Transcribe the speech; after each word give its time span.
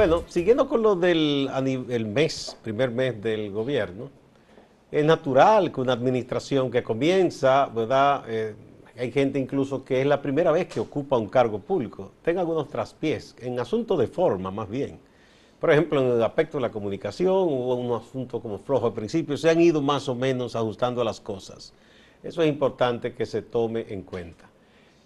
Bueno, 0.00 0.24
siguiendo 0.28 0.66
con 0.66 0.80
lo 0.80 0.96
del 0.96 1.50
el 1.90 2.06
mes, 2.06 2.56
primer 2.62 2.90
mes 2.90 3.22
del 3.22 3.50
gobierno, 3.50 4.08
es 4.90 5.04
natural 5.04 5.70
que 5.70 5.78
una 5.82 5.92
administración 5.92 6.70
que 6.70 6.82
comienza, 6.82 7.66
¿verdad? 7.66 8.24
Eh, 8.26 8.54
hay 8.98 9.12
gente 9.12 9.38
incluso 9.38 9.84
que 9.84 10.00
es 10.00 10.06
la 10.06 10.22
primera 10.22 10.52
vez 10.52 10.68
que 10.68 10.80
ocupa 10.80 11.18
un 11.18 11.28
cargo 11.28 11.58
público, 11.58 12.12
tenga 12.22 12.40
algunos 12.40 12.70
traspiés, 12.70 13.36
en 13.40 13.60
asunto 13.60 13.94
de 13.94 14.06
forma 14.06 14.50
más 14.50 14.70
bien. 14.70 14.98
Por 15.60 15.70
ejemplo, 15.70 16.00
en 16.00 16.12
el 16.16 16.22
aspecto 16.22 16.56
de 16.56 16.62
la 16.62 16.70
comunicación, 16.70 17.34
hubo 17.34 17.74
un 17.74 17.92
asunto 17.92 18.40
como 18.40 18.56
flojo 18.56 18.86
al 18.86 18.94
principio, 18.94 19.36
se 19.36 19.50
han 19.50 19.60
ido 19.60 19.82
más 19.82 20.08
o 20.08 20.14
menos 20.14 20.56
ajustando 20.56 21.04
las 21.04 21.20
cosas. 21.20 21.74
Eso 22.22 22.40
es 22.40 22.48
importante 22.48 23.12
que 23.12 23.26
se 23.26 23.42
tome 23.42 23.84
en 23.90 24.00
cuenta. 24.00 24.49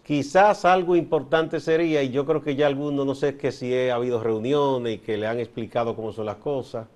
Quizás 0.04 0.66
algo 0.66 0.96
importante 0.96 1.60
sería, 1.60 2.02
y 2.02 2.10
yo 2.10 2.26
creo 2.26 2.42
que 2.42 2.54
ya 2.54 2.66
algunos, 2.66 3.06
no 3.06 3.14
sé 3.14 3.38
que 3.38 3.50
si 3.50 3.74
ha 3.74 3.94
habido 3.94 4.22
reuniones 4.22 4.96
y 4.96 4.98
que 4.98 5.16
le 5.16 5.26
han 5.26 5.40
explicado 5.40 5.96
cómo 5.96 6.12
son 6.12 6.26
las 6.26 6.36
cosas, 6.36 6.86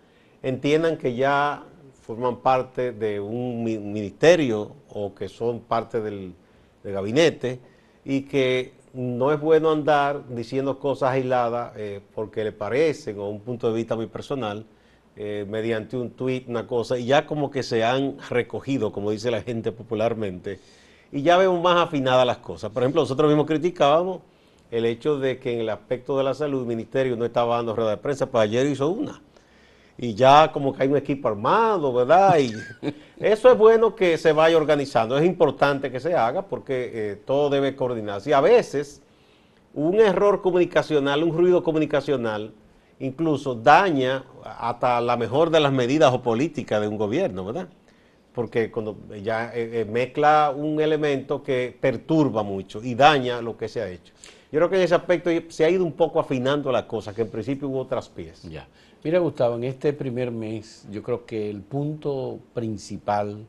entiendan 0.43 0.99
que 0.99 1.15
ya 1.15 1.65
forman 2.03 2.37
parte 2.43 2.93
de 2.93 3.19
un 3.19 3.65
ministerio 3.65 4.73
o 4.91 5.15
que 5.15 5.31
son 5.31 5.61
parte 5.61 6.03
del, 6.03 6.35
gabinete 6.85 7.61
y 8.05 8.23
que 8.23 8.73
no 8.95 9.31
es 9.33 9.39
bueno 9.41 9.71
andar 9.71 10.27
diciendo 10.29 10.79
cosas 10.79 11.11
aisladas 11.11 11.73
eh, 11.77 12.01
porque 12.15 12.45
le 12.45 12.53
parecen 12.53 13.19
o 13.19 13.29
un 13.29 13.41
punto 13.41 13.69
de 13.69 13.77
vista 13.77 13.95
muy 13.95 14.07
personal, 14.07 14.65
eh, 15.17 15.45
mediante 15.49 15.97
un 15.97 16.11
tweet, 16.11 16.45
una 16.47 16.67
cosa, 16.67 16.99
y 16.99 17.07
ya 17.07 17.27
como 17.27 17.51
que 17.51 17.63
se 17.63 17.85
han 17.85 18.17
recogido, 18.31 18.93
como 18.93 19.11
dice 19.11 19.31
la 19.31 19.43
gente 19.43 19.73
popularmente, 19.73 20.61
y 21.11 21.23
ya 21.23 21.37
vemos 21.37 21.61
más 21.63 21.77
afinadas 21.77 22.27
las 22.27 22.39
cosas. 22.39 22.71
Por 22.71 22.83
ejemplo, 22.83 23.03
nosotros 23.03 23.29
mismos 23.29 23.47
criticábamos 23.47 24.21
el 24.71 24.85
hecho 24.85 25.19
de 25.19 25.39
que 25.39 25.55
en 25.55 25.61
el 25.61 25.69
aspecto 25.71 26.19
de 26.19 26.25
la 26.25 26.35
salud 26.35 26.61
el 26.61 26.67
ministerio 26.67 27.17
no 27.17 27.25
estaba 27.25 27.57
dando 27.57 27.75
rueda 27.75 27.91
de 27.91 27.97
prensa, 27.97 28.27
pues 28.27 28.45
ayer 28.45 28.67
hizo 28.67 28.89
una 28.89 29.21
y 30.01 30.15
ya 30.15 30.53
como 30.53 30.73
que 30.73 30.85
hay 30.85 30.89
un 30.89 30.97
equipo 30.97 31.27
armado, 31.27 31.93
¿verdad? 31.93 32.39
Y 32.39 32.53
eso 33.19 33.51
es 33.51 33.59
bueno 33.59 33.97
que 33.97 34.17
se 34.17 34.33
vaya 34.33 34.57
organizando, 34.57 35.19
es 35.19 35.27
importante 35.27 35.91
que 35.91 35.99
se 35.99 36.15
haga 36.15 36.43
porque 36.43 36.91
eh, 36.93 37.17
todo 37.27 37.51
debe 37.51 37.75
coordinarse. 37.75 38.31
Y 38.31 38.33
a 38.33 38.41
veces 38.41 39.03
un 39.75 39.97
error 39.97 40.41
comunicacional, 40.41 41.25
un 41.25 41.37
ruido 41.37 41.65
comunicacional, 41.65 42.53
incluso 43.01 43.57
daña 43.57 44.25
hasta 44.45 45.01
la 45.01 45.17
mejor 45.17 45.51
de 45.51 45.61
las 45.61 45.73
medidas 45.73 46.15
o 46.15 46.23
políticas 46.23 46.81
de 46.81 46.87
un 46.87 46.97
gobierno, 46.97 47.45
¿verdad? 47.45 47.69
Porque 48.39 48.71
cuando 48.71 48.97
ya 49.21 49.51
eh, 49.53 49.81
eh, 49.81 49.85
mezcla 49.85 50.55
un 50.57 50.81
elemento 50.81 51.43
que 51.43 51.77
perturba 51.81 52.45
mucho 52.45 52.81
y 52.81 52.95
daña 52.95 53.43
lo 53.43 53.57
que 53.57 53.67
se 53.67 53.83
ha 53.83 53.91
hecho. 53.91 54.13
Yo 54.53 54.61
creo 54.61 54.71
que 54.71 54.77
en 54.77 54.83
ese 54.83 54.95
aspecto 54.95 55.29
se 55.49 55.65
ha 55.65 55.69
ido 55.69 55.85
un 55.85 55.91
poco 55.91 56.21
afinando 56.21 56.71
la 56.71 56.87
cosa, 56.87 57.13
que 57.13 57.23
en 57.23 57.31
principio 57.31 57.67
hubo 57.69 57.81
otras 57.81 58.09
piezas. 58.09 58.49
Ya. 58.49 58.69
Mira, 59.03 59.19
Gustavo, 59.19 59.57
en 59.57 59.65
este 59.65 59.93
primer 59.93 60.31
mes 60.31 60.87
yo 60.89 61.03
creo 61.03 61.27
que 61.27 61.51
el 61.51 61.63
punto 61.63 62.39
principal 62.55 63.45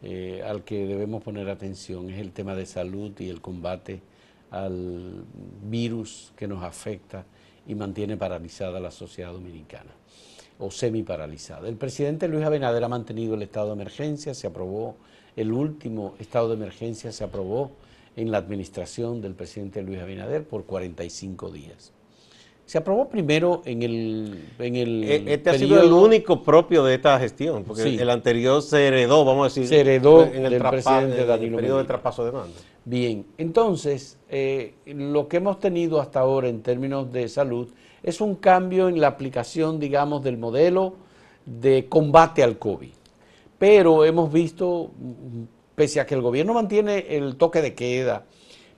eh, 0.00 0.44
al 0.46 0.62
que 0.62 0.86
debemos 0.86 1.24
poner 1.24 1.50
atención 1.50 2.08
es 2.08 2.20
el 2.20 2.30
tema 2.30 2.54
de 2.54 2.66
salud 2.66 3.10
y 3.18 3.30
el 3.30 3.40
combate 3.40 4.00
al 4.52 5.24
virus 5.68 6.32
que 6.36 6.46
nos 6.46 6.62
afecta 6.62 7.24
y 7.66 7.74
mantiene 7.74 8.16
paralizada 8.16 8.78
la 8.78 8.92
sociedad 8.92 9.32
dominicana 9.32 9.90
o 10.60 10.70
semi 10.70 11.02
paralizada. 11.02 11.68
El 11.68 11.76
presidente 11.76 12.28
Luis 12.28 12.44
Abinader 12.44 12.84
ha 12.84 12.88
mantenido 12.88 13.34
el 13.34 13.42
estado 13.42 13.68
de 13.68 13.72
emergencia, 13.72 14.34
se 14.34 14.46
aprobó 14.46 14.96
el 15.36 15.52
último 15.52 16.14
estado 16.18 16.48
de 16.48 16.54
emergencia, 16.54 17.12
se 17.12 17.24
aprobó 17.24 17.72
en 18.16 18.30
la 18.30 18.38
administración 18.38 19.20
del 19.20 19.34
presidente 19.34 19.82
Luis 19.82 20.00
Abinader 20.00 20.44
por 20.44 20.64
45 20.64 21.50
días. 21.50 21.92
Se 22.66 22.78
aprobó 22.78 23.08
primero 23.08 23.62
en 23.64 23.82
el... 23.82 24.48
En 24.60 24.76
el 24.76 25.02
e, 25.02 25.34
este 25.34 25.50
ha 25.50 25.58
sido 25.58 25.82
el 25.82 25.92
único 25.92 26.42
propio 26.42 26.84
de 26.84 26.94
esta 26.94 27.18
gestión, 27.18 27.64
porque 27.64 27.96
el 27.96 28.10
anterior 28.10 28.62
se 28.62 28.86
heredó, 28.86 29.24
vamos 29.24 29.46
a 29.46 29.48
decir, 29.48 29.66
se 29.66 29.80
heredó 29.80 30.22
en 30.24 30.46
el, 30.46 30.58
presidente 30.58 31.22
en 31.22 31.30
el 31.30 31.54
periodo 31.56 31.78
de 31.78 31.84
traspaso 31.84 32.24
de 32.24 32.30
mando. 32.30 32.54
Bien, 32.84 33.26
entonces, 33.36 34.18
eh, 34.28 34.74
lo 34.86 35.28
que 35.28 35.36
hemos 35.36 35.60
tenido 35.60 36.00
hasta 36.00 36.20
ahora 36.20 36.48
en 36.48 36.62
términos 36.62 37.12
de 37.12 37.28
salud 37.28 37.68
es 38.02 38.20
un 38.20 38.36
cambio 38.36 38.88
en 38.88 39.00
la 39.00 39.08
aplicación, 39.08 39.78
digamos, 39.78 40.24
del 40.24 40.38
modelo 40.38 40.94
de 41.44 41.86
combate 41.88 42.42
al 42.42 42.58
COVID. 42.58 42.92
Pero 43.58 44.04
hemos 44.06 44.32
visto, 44.32 44.90
pese 45.74 46.00
a 46.00 46.06
que 46.06 46.14
el 46.14 46.22
gobierno 46.22 46.54
mantiene 46.54 47.06
el 47.10 47.36
toque 47.36 47.60
de 47.60 47.74
queda, 47.74 48.24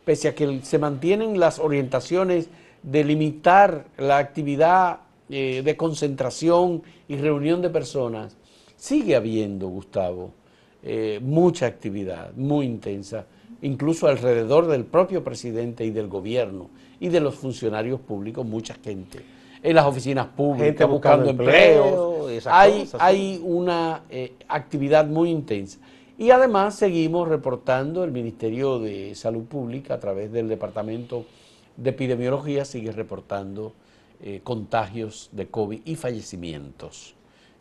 pese 0.05 0.29
a 0.29 0.35
que 0.35 0.61
se 0.63 0.79
mantienen 0.79 1.39
las 1.39 1.61
orientaciones 1.61 2.49
de 2.83 3.05
limitar 3.05 3.87
la 3.97 4.19
actividad 4.19 4.99
eh, 5.29 5.63
de 5.65 5.77
concentración 5.77 6.83
y 7.07 7.17
reunión 7.17 7.63
de 7.63 7.71
personas, 7.71 8.37
sigue 8.77 9.15
habiendo, 9.15 9.69
Gustavo, 9.69 10.33
eh, 10.83 11.21
mucha 11.23 11.67
actividad 11.67 12.33
muy 12.35 12.67
intensa, 12.67 13.27
incluso 13.63 14.07
alrededor 14.07 14.67
del 14.67 14.85
propio 14.85 15.25
presidente 15.25 15.85
y 15.85 15.91
del 15.91 16.09
gobierno 16.09 16.71
y 17.01 17.09
de 17.09 17.21
los 17.21 17.35
funcionarios 17.35 18.01
públicos, 18.01 18.47
mucha 18.47 18.75
gente. 18.75 19.21
En 19.63 19.77
las 19.77 19.87
oficinas 19.87 20.27
públicas, 20.27 20.89
buscando, 20.89 21.31
empleos, 21.31 22.47
hay, 22.47 22.89
hay 22.99 23.41
una 23.45 24.03
eh, 24.11 24.35
actividad 24.49 25.07
muy 25.07 25.31
intensa. 25.31 25.79
Y 26.19 26.31
además 26.31 26.75
seguimos 26.75 27.29
reportando 27.29 28.05
el 28.05 28.13
Ministerio 28.13 28.79
de 28.79 29.15
Salud 29.15 29.45
Pública 29.45 29.95
a 29.95 30.01
través 30.01 30.31
del 30.33 30.49
Departamento 30.49 31.25
de 31.77 31.91
epidemiología 31.91 32.65
sigue 32.65 32.93
reportando 32.93 33.73
eh, 34.23 34.41
contagios 34.45 35.31
de 35.33 35.49
COVID 35.49 35.81
y 35.85 35.97
fallecimientos. 35.97 37.15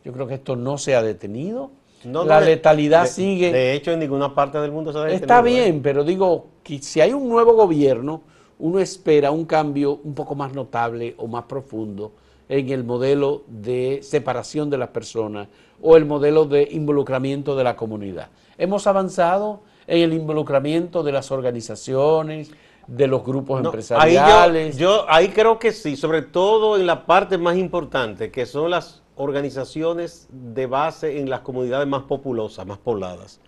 Yo 0.04 0.12
creo 0.12 0.26
que 0.26 0.34
esto 0.34 0.56
no 0.56 0.78
se 0.78 0.94
ha 0.94 1.02
detenido. 1.02 1.70
La 2.04 2.40
letalidad 2.40 3.06
sigue. 3.06 3.52
De 3.52 3.74
hecho, 3.74 3.92
en 3.92 4.00
ninguna 4.00 4.34
parte 4.34 4.58
del 4.58 4.72
mundo 4.72 4.92
se 4.92 4.98
detenido. 4.98 5.20
Está 5.20 5.40
¿eh? 5.40 5.42
bien, 5.42 5.82
pero 5.82 6.04
digo 6.04 6.46
que 6.62 6.78
si 6.78 7.00
hay 7.00 7.12
un 7.12 7.28
nuevo 7.28 7.54
gobierno, 7.54 8.22
uno 8.58 8.78
espera 8.78 9.30
un 9.30 9.44
cambio 9.44 10.00
un 10.04 10.14
poco 10.14 10.34
más 10.34 10.52
notable 10.52 11.14
o 11.18 11.26
más 11.26 11.44
profundo 11.44 12.12
en 12.48 12.68
el 12.68 12.84
modelo 12.84 13.44
de 13.48 14.00
separación 14.02 14.68
de 14.70 14.78
las 14.78 14.90
personas 14.90 15.48
o 15.80 15.96
el 15.96 16.04
modelo 16.04 16.44
de 16.44 16.68
involucramiento 16.70 17.56
de 17.56 17.64
la 17.64 17.76
comunidad. 17.76 18.28
Hemos 18.58 18.86
avanzado 18.86 19.62
en 19.86 20.02
el 20.02 20.12
involucramiento 20.12 21.02
de 21.02 21.12
las 21.12 21.30
organizaciones, 21.30 22.50
de 22.86 23.06
los 23.06 23.24
grupos 23.24 23.64
empresariales. 23.64 24.74
Ahí 24.74 24.80
yo, 24.80 25.04
ahí 25.08 25.28
creo 25.28 25.58
que 25.58 25.72
sí, 25.72 25.96
sobre 25.96 26.22
todo 26.22 26.76
en 26.76 26.86
la 26.86 27.06
parte 27.06 27.38
más 27.38 27.56
importante, 27.56 28.30
que 28.30 28.46
son 28.46 28.70
las 28.70 29.02
organizaciones 29.16 30.28
de 30.30 30.66
base 30.66 31.18
en 31.20 31.30
las 31.30 31.40
comunidades 31.40 31.86
más 31.86 32.02
populosas, 32.02 32.66
más 32.66 32.78
pobladas. 32.78 33.40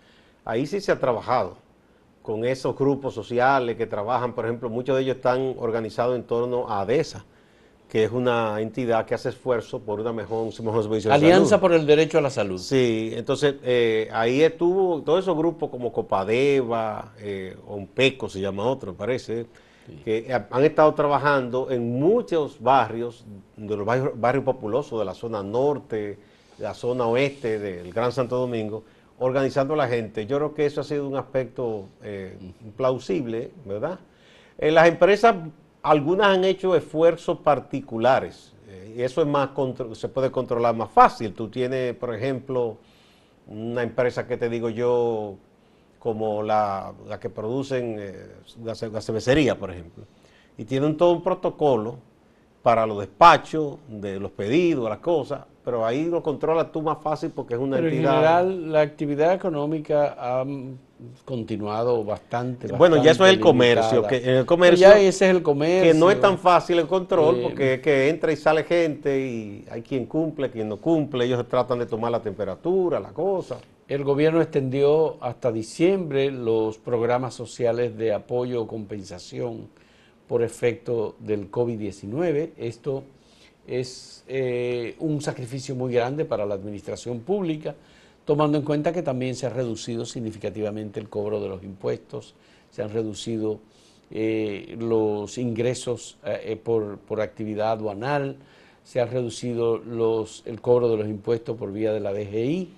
Ahí 0.45 0.67
sí 0.67 0.81
se 0.81 0.93
ha 0.93 0.99
trabajado 0.99 1.57
con 2.23 2.45
esos 2.45 2.77
grupos 2.77 3.15
sociales 3.15 3.77
que 3.77 3.87
trabajan, 3.87 4.35
por 4.35 4.45
ejemplo, 4.45 4.71
muchos 4.71 4.97
de 4.97 5.03
ellos 5.03 5.17
están 5.17 5.55
organizados 5.59 6.17
en 6.17 6.25
torno 6.25 6.69
a 6.69 6.81
ADESA 6.81 7.25
que 7.95 8.03
es 8.03 8.11
una 8.11 8.61
entidad 8.61 9.07
que 9.07 9.15
hace 9.15 9.29
esfuerzo 9.29 9.79
por 9.79 10.01
una 10.01 10.13
mejor, 10.13 10.47
mejor 10.65 10.83
servicio 10.83 11.13
Alianza 11.13 11.61
por 11.61 11.73
el 11.73 11.87
Derecho 11.87 12.19
a 12.19 12.21
la 12.23 12.29
Salud. 12.29 12.59
Sí, 12.59 13.13
entonces 13.15 13.55
eh, 13.63 14.09
ahí 14.13 14.43
estuvo 14.43 15.01
todos 15.03 15.23
esos 15.23 15.37
grupos 15.37 15.71
como 15.71 15.93
Copadeva, 15.93 17.13
eh, 17.21 17.57
Ompeco 17.69 18.29
se 18.29 18.41
llama 18.41 18.65
otro, 18.65 18.91
me 18.91 18.99
parece, 18.99 19.47
que 20.05 20.27
han 20.51 20.65
estado 20.65 20.93
trabajando 20.95 21.71
en 21.71 22.01
muchos 22.01 22.61
barrios, 22.61 23.25
de 23.57 23.77
los 23.77 23.87
barrios, 23.87 24.45
populosos 24.45 24.99
de 24.99 25.05
la 25.05 25.15
zona 25.15 25.45
norte, 25.45 26.19
de 26.59 26.65
la 26.65 26.75
zona 26.75 27.07
oeste 27.07 27.61
del 27.61 27.93
Gran 27.93 28.11
Santo 28.11 28.37
Domingo, 28.39 28.83
organizando 29.21 29.75
a 29.75 29.77
la 29.77 29.87
gente. 29.87 30.27
Yo 30.27 30.39
creo 30.39 30.53
que 30.53 30.67
eso 30.67 30.81
ha 30.81 30.85
sido 30.85 31.07
un 31.07 31.15
aspecto 31.15 31.85
eh, 32.03 32.37
plausible, 32.77 33.53
¿verdad? 33.65 34.01
En 34.59 34.75
las 34.75 34.89
empresas 34.89 35.37
algunas 35.85 36.29
han 36.29 36.45
hecho 36.45 36.75
esfuerzos 36.75 37.39
particulares 37.41 38.55
eh, 38.69 38.95
y 38.97 39.03
eso 39.03 39.21
es 39.21 39.27
más 39.27 39.51
se 39.93 40.09
puede 40.09 40.31
controlar 40.31 40.75
más 40.75 40.91
fácil. 40.91 41.35
Tú 41.35 41.49
tienes, 41.49 41.95
por 41.95 42.15
ejemplo, 42.15 42.79
una 43.47 43.83
empresa 43.83 44.27
que 44.27 44.39
te 44.39 44.49
digo 44.49 44.71
yo, 44.71 45.37
como 45.99 46.43
la, 46.43 46.95
que 47.21 47.29
producen 47.29 47.97
eh, 47.99 48.29
la, 48.65 48.75
cervecería, 48.75 49.59
por 49.59 49.71
ejemplo, 49.71 50.05
y 50.57 50.65
tienen 50.65 50.97
todo 50.97 51.13
un 51.13 51.23
protocolo 51.23 51.99
para 52.63 52.87
los 52.87 53.01
despachos, 53.01 53.77
de 53.87 54.19
los 54.19 54.31
pedidos, 54.31 54.89
las 54.89 55.01
cosas, 55.01 55.45
pero 55.63 55.85
ahí 55.85 56.07
lo 56.07 56.23
controlas 56.23 56.73
tú 56.73 56.81
más 56.81 56.97
fácil 57.03 57.31
porque 57.31 57.55
es 57.55 57.61
una 57.61 57.77
pero 57.77 57.89
entidad... 57.89 58.11
en 58.11 58.17
general 58.17 58.73
la 58.73 58.81
actividad 58.81 59.35
económica 59.35 60.17
ha 60.19 60.45
continuado 61.25 62.05
bastante. 62.05 62.69
bueno, 62.73 63.03
ya 63.03 63.11
eso 63.13 63.27
es 63.27 63.33
el 63.33 63.41
comercio, 63.41 64.07
que 64.07 64.17
en 64.17 64.37
el 64.37 64.47
comercio... 64.47 64.89
ya 64.89 64.99
ese 64.99 65.29
es 65.29 65.35
el 65.35 65.43
comercio. 65.43 65.93
Que 65.93 65.99
no 65.99 66.11
es 66.11 66.21
tan 66.21 66.39
fácil 66.39 66.79
el 66.79 66.87
control 66.87 67.41
porque 67.43 67.75
es 67.75 67.81
que 67.81 68.09
entra 68.09 68.33
y 68.33 68.37
sale 68.37 68.65
gente 68.65 69.21
y 69.21 69.65
hay 69.71 69.83
quien 69.83 70.07
cumple, 70.07 70.51
quien 70.51 70.69
no 70.69 70.77
cumple, 70.79 71.25
ellos 71.25 71.47
tratan 71.49 71.79
de 71.79 71.87
tomar 71.87 72.11
la 72.11 72.21
temperatura, 72.21 73.01
la 73.01 73.11
cosa. 73.11 73.59
El 73.87 74.03
gobierno 74.03 74.41
extendió 74.41 75.23
hasta 75.23 75.53
diciembre 75.53 76.31
los 76.31 76.79
programas 76.79 77.35
sociales 77.35 77.97
de 77.99 78.15
apoyo 78.15 78.63
o 78.63 78.67
compensación 78.67 79.69
por 80.27 80.43
efecto 80.43 81.17
del 81.19 81.51
COVID-19. 81.51 82.53
Esto 82.57 83.05
es 83.67 84.25
eh, 84.27 84.97
un 85.01 85.21
sacrificio 85.21 85.75
muy 85.75 85.93
grande 85.93 86.25
para 86.25 86.47
la 86.47 86.55
administración 86.55 87.21
pública, 87.21 87.75
tomando 88.25 88.59
en 88.59 88.65
cuenta 88.65 88.93
que 88.93 89.03
también 89.03 89.35
se 89.35 89.47
ha 89.47 89.51
reducido 89.51 90.07
significativamente 90.07 91.01
el 91.01 91.09
cobro 91.09 91.41
de 91.41 91.49
los 91.49 91.63
impuestos, 91.63 92.35
se 92.71 92.83
han 92.83 92.91
reducido 92.91 93.61
eh, 94.11 94.77
los 94.79 95.39
ingresos 95.39 96.17
eh, 96.25 96.59
por, 96.63 96.99
por, 96.99 97.21
actividad 97.21 97.73
aduanal, 97.73 98.37
se 98.83 99.01
ha 99.01 99.07
reducido 99.07 99.79
los, 99.79 100.43
el 100.47 100.61
cobro 100.61 100.89
de 100.89 100.97
los 100.97 101.09
impuestos 101.09 101.57
por 101.57 101.73
vía 101.73 101.93
de 101.93 102.01
la 102.01 102.13
DGI. 102.13 102.69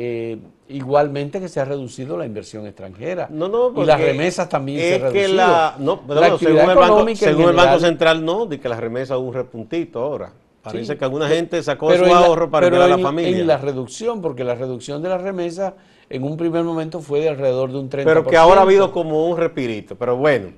Eh, 0.00 0.38
igualmente 0.68 1.40
que 1.40 1.48
se 1.48 1.58
ha 1.58 1.64
reducido 1.64 2.16
la 2.16 2.24
inversión 2.24 2.66
extranjera. 2.66 3.28
No, 3.30 3.48
no, 3.48 3.82
y 3.82 3.84
las 3.84 4.00
remesas 4.00 4.48
también 4.48 4.78
se 4.78 4.94
han 4.94 5.00
reducido. 5.12 5.34
La, 5.34 5.76
no, 5.78 6.02
según, 6.38 6.58
el 6.70 6.76
banco, 6.76 7.14
según 7.16 7.48
el 7.48 7.56
Banco 7.56 7.80
Central 7.80 8.24
no, 8.24 8.46
de 8.46 8.60
que 8.60 8.68
las 8.68 8.78
remesas 8.78 9.18
un 9.18 9.34
repuntito 9.34 10.00
ahora. 10.00 10.32
Parece 10.72 10.96
que 10.96 11.04
alguna 11.04 11.28
gente 11.28 11.62
sacó 11.62 11.94
su 11.94 12.04
ahorro 12.04 12.50
para 12.50 12.66
ayudar 12.66 12.82
a 12.82 12.96
la 12.96 12.98
familia. 12.98 13.38
En 13.38 13.46
la 13.46 13.58
reducción, 13.58 14.20
porque 14.20 14.44
la 14.44 14.54
reducción 14.54 15.02
de 15.02 15.08
las 15.08 15.20
remesas 15.20 15.74
en 16.08 16.22
un 16.22 16.36
primer 16.36 16.64
momento 16.64 17.00
fue 17.00 17.20
de 17.20 17.28
alrededor 17.28 17.72
de 17.72 17.78
un 17.78 17.90
30%. 17.90 18.04
Pero 18.04 18.24
que 18.24 18.36
ahora 18.36 18.60
ha 18.60 18.64
habido 18.64 18.92
como 18.92 19.26
un 19.26 19.36
respirito. 19.36 19.96
Pero 19.96 20.16
bueno, 20.16 20.52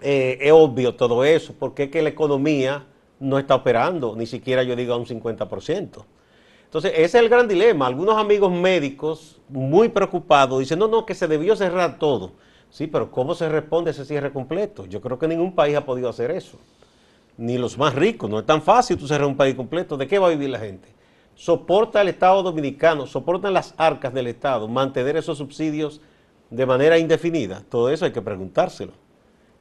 eh, 0.00 0.38
es 0.40 0.52
obvio 0.52 0.94
todo 0.94 1.24
eso, 1.24 1.54
porque 1.58 1.84
es 1.84 1.90
que 1.90 2.02
la 2.02 2.08
economía 2.08 2.86
no 3.20 3.38
está 3.38 3.54
operando, 3.54 4.16
ni 4.16 4.26
siquiera 4.26 4.62
yo 4.62 4.74
digo 4.74 4.94
a 4.94 4.96
un 4.96 5.06
50%. 5.06 6.04
Entonces, 6.64 6.92
ese 6.94 7.04
es 7.04 7.14
el 7.16 7.28
gran 7.28 7.46
dilema. 7.46 7.86
Algunos 7.86 8.16
amigos 8.16 8.50
médicos 8.50 9.40
muy 9.48 9.90
preocupados 9.90 10.58
dicen, 10.58 10.78
no, 10.78 10.88
no, 10.88 11.04
que 11.04 11.14
se 11.14 11.28
debió 11.28 11.54
cerrar 11.54 11.98
todo. 11.98 12.32
Sí, 12.70 12.86
pero 12.86 13.10
¿cómo 13.10 13.34
se 13.34 13.48
responde 13.48 13.90
a 13.90 13.92
ese 13.92 14.06
cierre 14.06 14.32
completo? 14.32 14.86
Yo 14.86 15.02
creo 15.02 15.18
que 15.18 15.28
ningún 15.28 15.54
país 15.54 15.76
ha 15.76 15.84
podido 15.84 16.08
hacer 16.08 16.30
eso. 16.30 16.58
Ni 17.36 17.58
los 17.58 17.78
más 17.78 17.94
ricos. 17.94 18.28
No 18.28 18.38
es 18.38 18.46
tan 18.46 18.62
fácil 18.62 18.96
tú 18.96 19.06
cerrar 19.06 19.26
un 19.26 19.36
país 19.36 19.54
completo. 19.54 19.96
¿De 19.96 20.06
qué 20.06 20.18
va 20.18 20.28
a 20.28 20.30
vivir 20.30 20.50
la 20.50 20.58
gente? 20.58 20.92
soporta 21.34 22.00
el 22.00 22.08
Estado 22.08 22.42
dominicano, 22.42 23.06
soportan 23.06 23.54
las 23.54 23.74
arcas 23.76 24.12
del 24.12 24.26
Estado 24.26 24.68
mantener 24.68 25.16
esos 25.16 25.38
subsidios 25.38 26.00
de 26.50 26.66
manera 26.66 26.98
indefinida. 26.98 27.64
Todo 27.68 27.90
eso 27.90 28.04
hay 28.04 28.12
que 28.12 28.22
preguntárselo. 28.22 28.92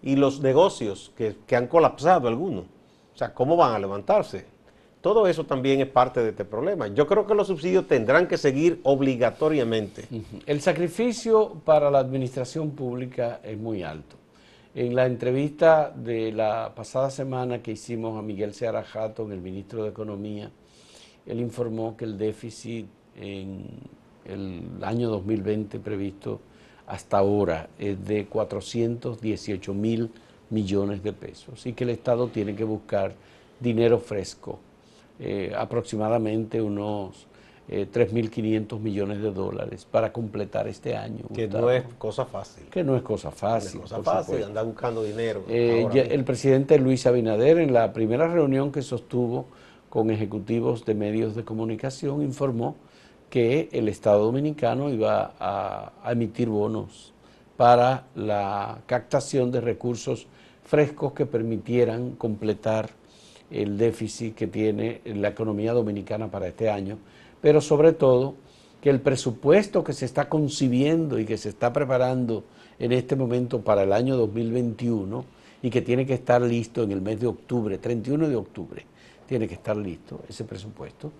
Y 0.01 0.15
los 0.15 0.41
negocios 0.41 1.11
que, 1.15 1.55
han 1.55 1.67
colapsado 1.67 2.27
algunos, 2.27 2.65
o 3.13 3.17
sea, 3.17 3.33
¿cómo 3.33 3.55
van 3.55 3.73
a 3.73 3.79
levantarse? 3.79 4.45
Todo 4.99 5.27
eso 5.27 5.45
también 5.45 5.81
es 5.81 5.87
parte 5.87 6.21
de 6.21 6.29
este 6.29 6.45
problema. 6.45 6.87
Yo 6.87 7.07
creo 7.07 7.25
que 7.25 7.33
los 7.33 7.47
subsidios 7.47 7.87
tendrán 7.87 8.27
que 8.27 8.37
seguir 8.37 8.79
obligatoriamente. 8.83 10.07
El 10.45 10.61
sacrificio 10.61 11.53
para 11.65 11.89
la 11.89 11.99
administración 11.99 12.71
pública 12.71 13.39
es 13.43 13.57
muy 13.57 13.81
alto. 13.81 14.20
En 14.73 14.95
la 14.95 15.05
entrevista 15.05 15.91
de 15.93 16.31
la 16.31 16.73
pasada 16.73 17.09
semana 17.09 17.61
que 17.61 17.73
hicimos 17.73 18.17
a 18.17 18.21
Miguel 18.21 18.53
Seara 18.53 18.83
Jato, 18.83 19.29
el 19.29 19.41
ministro 19.41 19.83
de 19.83 19.89
Economía, 19.89 20.49
él 21.25 21.41
informó 21.41 21.97
que 21.97 22.05
el 22.05 22.17
déficit 22.17 22.87
en 23.17 23.65
el 24.23 24.63
año 24.81 25.09
2020 25.09 25.77
previsto 25.79 26.39
hasta 26.87 27.17
ahora 27.17 27.67
es 27.77 28.01
de 28.05 28.27
418 28.27 29.73
mil 29.73 30.09
millones 30.49 31.03
de 31.03 31.11
pesos 31.11 31.65
y 31.65 31.73
que 31.73 31.83
el 31.83 31.89
Estado 31.89 32.29
tiene 32.29 32.55
que 32.55 32.63
buscar 32.63 33.13
dinero 33.59 33.99
fresco, 33.99 34.59
eh, 35.19 35.51
aproximadamente 35.53 36.61
unos 36.61 37.27
3.500 37.71 38.75
eh, 38.75 38.79
millones 38.79 39.21
de 39.21 39.31
dólares 39.31 39.87
para 39.89 40.11
completar 40.11 40.67
este 40.67 40.95
año. 40.95 41.25
Que 41.33 41.47
no 41.47 41.71
es 41.71 41.83
cosa 41.97 42.25
fácil. 42.25 42.65
Que 42.65 42.83
no 42.83 42.95
es 42.95 43.01
cosa 43.01 43.31
fácil. 43.31 43.79
No 43.79 43.85
es 43.85 43.91
cosa 43.91 44.03
fácil, 44.03 44.43
andar 44.43 44.65
buscando 44.65 45.03
dinero. 45.03 45.45
Eh, 45.47 45.87
el 46.11 46.23
presidente 46.23 46.77
Luis 46.77 47.05
Abinader 47.07 47.59
en 47.59 47.73
la 47.73 47.93
primera 47.93 48.27
reunión 48.27 48.71
que 48.71 48.81
sostuvo 48.81 49.45
con 49.89 50.09
ejecutivos 50.09 50.85
de 50.85 50.95
medios 50.95 51.35
de 51.35 51.43
comunicación, 51.43 52.21
informó 52.21 52.75
que 53.29 53.69
el 53.71 53.87
Estado 53.87 54.25
Dominicano 54.25 54.89
iba 54.89 55.33
a, 55.39 56.11
emitir 56.11 56.49
bonos 56.49 57.13
para 57.57 58.05
la 58.15 58.79
captación 58.85 59.51
de 59.51 59.61
recursos 59.61 60.27
frescos 60.63 61.13
que 61.13 61.25
permitieran 61.25 62.11
completar 62.11 62.89
el 63.49 63.77
déficit 63.77 64.35
que 64.35 64.47
tiene 64.47 65.01
la 65.05 65.29
economía 65.29 65.73
dominicana 65.73 66.31
para 66.31 66.47
este 66.47 66.69
año, 66.69 66.97
pero 67.41 67.61
sobre 67.61 67.93
todo 67.93 68.35
que 68.81 68.89
el 68.89 68.99
presupuesto 68.99 69.83
que 69.83 69.93
se 69.93 70.05
está 70.05 70.29
concibiendo 70.29 71.19
y 71.19 71.25
que 71.25 71.37
se 71.37 71.49
está 71.49 71.71
preparando 71.71 72.43
en 72.79 72.91
este 72.91 73.15
momento 73.15 73.61
para 73.61 73.83
el 73.83 73.93
año 73.93 74.17
2021 74.17 75.23
y 75.61 75.69
que 75.69 75.81
tiene 75.81 76.05
que 76.05 76.15
estar 76.15 76.41
listo 76.41 76.81
en 76.83 76.91
el 76.91 77.01
mes 77.01 77.19
de 77.19 77.27
octubre, 77.27 77.77
31 77.77 78.27
de 78.27 78.35
octubre, 78.35 78.85
tiene 79.27 79.47
que 79.47 79.53
estar 79.53 79.77
listo 79.77 80.21
ese 80.27 80.43
presupuesto. 80.43 81.11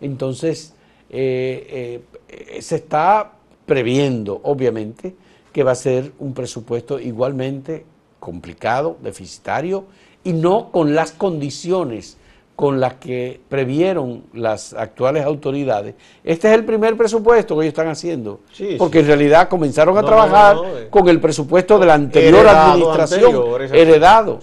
Entonces, 0.00 0.74
eh, 1.10 2.02
eh, 2.28 2.62
se 2.62 2.76
está 2.76 3.32
previendo, 3.66 4.40
obviamente, 4.44 5.14
que 5.52 5.62
va 5.62 5.72
a 5.72 5.76
ser 5.76 6.12
un 6.18 6.32
presupuesto 6.32 6.98
igualmente 6.98 7.84
complicado, 8.18 8.96
deficitario, 9.02 9.84
y 10.24 10.32
no 10.32 10.70
con 10.70 10.94
las 10.94 11.12
condiciones 11.12 12.16
con 12.60 12.78
las 12.78 12.96
que 12.96 13.40
previeron 13.48 14.24
las 14.34 14.74
actuales 14.74 15.24
autoridades. 15.24 15.94
Este 16.22 16.46
es 16.46 16.54
el 16.54 16.66
primer 16.66 16.94
presupuesto 16.94 17.56
que 17.56 17.62
ellos 17.62 17.72
están 17.72 17.88
haciendo, 17.88 18.40
porque 18.76 19.00
en 19.00 19.06
realidad 19.06 19.48
comenzaron 19.48 19.96
a 19.96 20.02
trabajar 20.02 20.58
eh. 20.62 20.88
con 20.90 21.08
el 21.08 21.18
presupuesto 21.22 21.78
de 21.78 21.86
la 21.86 21.94
anterior 21.94 22.46
administración, 22.46 23.34
heredado. 23.72 24.40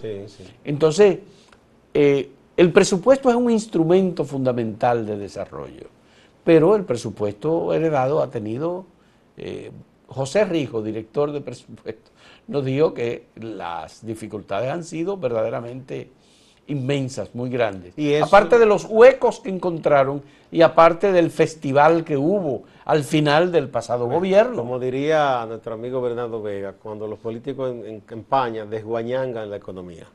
Entonces, 0.63 1.19
eh, 1.93 2.31
el 2.57 2.71
presupuesto 2.71 3.29
es 3.29 3.35
un 3.35 3.51
instrumento 3.51 4.25
fundamental 4.25 5.05
de 5.05 5.15
desarrollo, 5.19 5.85
pero 6.43 6.75
el 6.75 6.85
presupuesto 6.85 7.71
heredado 7.71 8.23
ha 8.23 8.31
tenido, 8.31 8.87
eh, 9.37 9.69
José 10.07 10.43
Rijo, 10.43 10.81
director 10.81 11.31
de 11.31 11.41
presupuesto, 11.41 12.09
nos 12.47 12.65
dijo 12.65 12.95
que 12.95 13.27
las 13.35 14.03
dificultades 14.03 14.71
han 14.71 14.83
sido 14.83 15.17
verdaderamente 15.17 16.09
inmensas, 16.67 17.33
muy 17.33 17.49
grandes. 17.49 17.93
Aparte 18.21 18.59
de 18.59 18.65
los 18.65 18.85
huecos 18.85 19.39
que 19.39 19.49
encontraron 19.49 20.21
y 20.51 20.61
aparte 20.61 21.11
del 21.11 21.31
festival 21.31 22.03
que 22.03 22.17
hubo 22.17 22.63
al 22.85 23.03
final 23.03 23.51
del 23.51 23.69
pasado 23.69 24.07
gobierno. 24.07 24.57
Como 24.57 24.79
diría 24.79 25.45
nuestro 25.45 25.73
amigo 25.73 26.01
Bernardo 26.01 26.41
Vega, 26.41 26.73
cuando 26.73 27.07
los 27.07 27.19
políticos 27.19 27.71
en, 27.71 27.85
en 27.85 27.99
campaña 28.01 28.65
desguañangan 28.65 29.49
la 29.49 29.57
economía. 29.57 30.07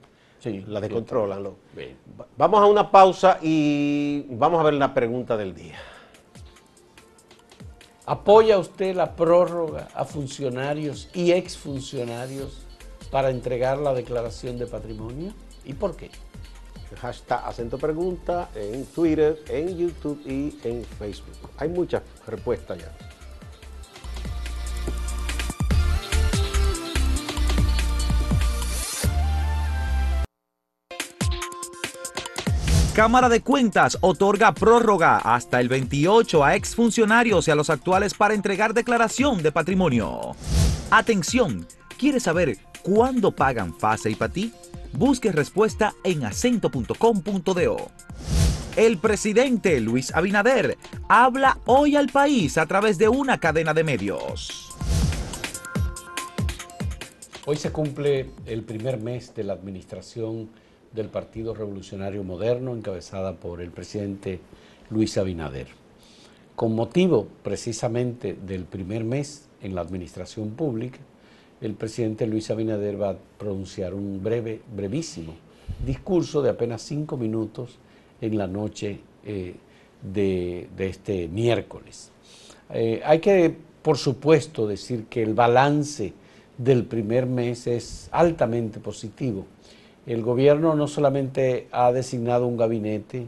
Sí, 0.43 0.65
la 0.67 0.81
descontrolan. 0.81 1.51
Vamos 2.37 2.61
a 2.61 2.67
una 2.67 2.91
pausa 2.91 3.39
y 3.41 4.27
vamos 4.31 4.61
a 4.61 4.65
ver 4.65 4.75
la 4.75 4.93
pregunta 4.93 5.37
del 5.37 5.55
día. 5.55 5.79
¿Apoya 8.07 8.59
usted 8.59 8.97
la 8.97 9.15
prórroga 9.15 9.87
a 9.95 10.05
funcionarios 10.05 11.09
y 11.15 11.31
exfuncionarios 11.31 12.67
para 13.13 13.31
entregar 13.31 13.79
la 13.79 13.95
declaración 13.95 14.59
de 14.59 14.67
patrimonio? 14.67 15.33
¿Y 15.65 15.75
por 15.75 15.95
qué? 15.95 16.11
Hashtag 16.97 17.45
acento 17.45 17.79
pregunta 17.79 18.49
en 18.55 18.87
Twitter, 18.87 19.43
en 19.49 19.77
YouTube 19.77 20.21
y 20.27 20.59
en 20.65 20.85
Facebook. 20.85 21.51
Hay 21.59 21.69
muchas 21.69 22.03
respuestas 22.27 22.79
ya. 22.79 22.93
Cámara 32.95 33.31
de 33.31 33.41
Cuentas 33.41 33.97
otorga 34.03 34.53
prórroga 34.53 35.17
hasta 35.17 35.61
el 35.61 35.71
28 35.71 36.45
a 36.45 36.55
exfuncionarios 36.57 37.49
y 37.49 37.51
a 37.51 37.55
los 37.55 37.71
actuales 37.71 38.13
para 38.13 38.35
entregar 38.35 38.75
declaración 38.75 39.43
de 39.43 39.51
patrimonio. 39.51 40.37
Atención, 40.91 41.67
¿quieres 41.99 42.25
saber 42.25 42.59
cuándo 42.83 43.33
pagan 43.33 43.73
FASE 43.73 44.11
y 44.11 44.15
PATI? 44.15 44.53
Busque 44.95 45.33
respuesta 45.33 45.95
en 46.05 46.25
acento.com.do. 46.25 47.77
El 48.77 48.99
presidente 48.99 49.81
Luis 49.81 50.15
Abinader 50.15 50.77
habla 51.09 51.59
hoy 51.65 51.97
al 51.97 52.09
país 52.09 52.59
a 52.59 52.67
través 52.67 52.99
de 52.99 53.09
una 53.09 53.41
cadena 53.41 53.73
de 53.73 53.85
medios. 53.85 54.69
Hoy 57.47 57.57
se 57.57 57.73
cumple 57.73 58.31
el 58.47 58.63
primer 58.63 59.01
mes 59.01 59.35
de 59.35 59.45
la 59.45 59.55
administración 59.55 60.51
del 60.93 61.09
Partido 61.09 61.55
Revolucionario 61.55 62.23
Moderno, 62.23 62.75
encabezada 62.75 63.37
por 63.37 63.63
el 63.63 63.71
presidente 63.71 64.41
Luis 64.91 65.17
Abinader. 65.17 65.69
Con 66.55 66.75
motivo 66.75 67.29
precisamente 67.43 68.35
del 68.35 68.67
primer 68.67 69.05
mes 69.05 69.49
en 69.63 69.75
la 69.75 69.81
administración 69.81 70.51
pública, 70.51 70.99
el 71.63 71.75
presidente 71.75 72.27
Luis 72.27 72.51
Abinader 72.51 73.01
va 73.01 73.11
a 73.11 73.17
pronunciar 73.39 73.95
un 73.95 74.23
breve, 74.23 74.61
brevísimo 74.75 75.35
discurso 75.85 76.43
de 76.43 76.51
apenas 76.51 76.83
cinco 76.83 77.17
minutos 77.17 77.79
en 78.21 78.39
la 78.39 78.47
noche 78.47 79.01
eh, 79.25 79.55
de, 80.03 80.69
este 80.79 81.29
miércoles. 81.29 82.11
Eh, 82.71 83.01
hay 83.05 83.21
que, 83.21 83.55
por 83.83 83.99
supuesto, 83.99 84.67
decir 84.67 85.07
que 85.07 85.23
el 85.23 85.35
balance 85.35 86.13
del 86.59 86.85
primer 86.85 87.27
mes 87.27 87.67
es 87.67 88.09
altamente 88.13 88.79
positivo 88.79 89.47
El 90.07 90.23
gobierno 90.23 90.75
no 90.75 90.87
solamente 90.87 91.69
ha 91.73 91.93
designado 91.93 92.47
un 92.47 92.57
gabinete 92.57 93.27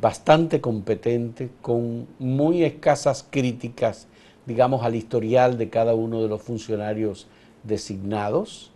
bastante 0.00 0.60
competente, 0.60 1.48
con 1.62 2.06
muy 2.18 2.64
escasas 2.64 3.26
críticas, 3.28 4.06
digamos, 4.46 4.84
al 4.84 4.94
historial 4.94 5.58
de 5.58 5.68
cada 5.68 5.94
uno 5.94 6.22
de 6.22 6.28
los 6.28 6.42
funcionarios 6.42 7.26
designados. 7.62 8.70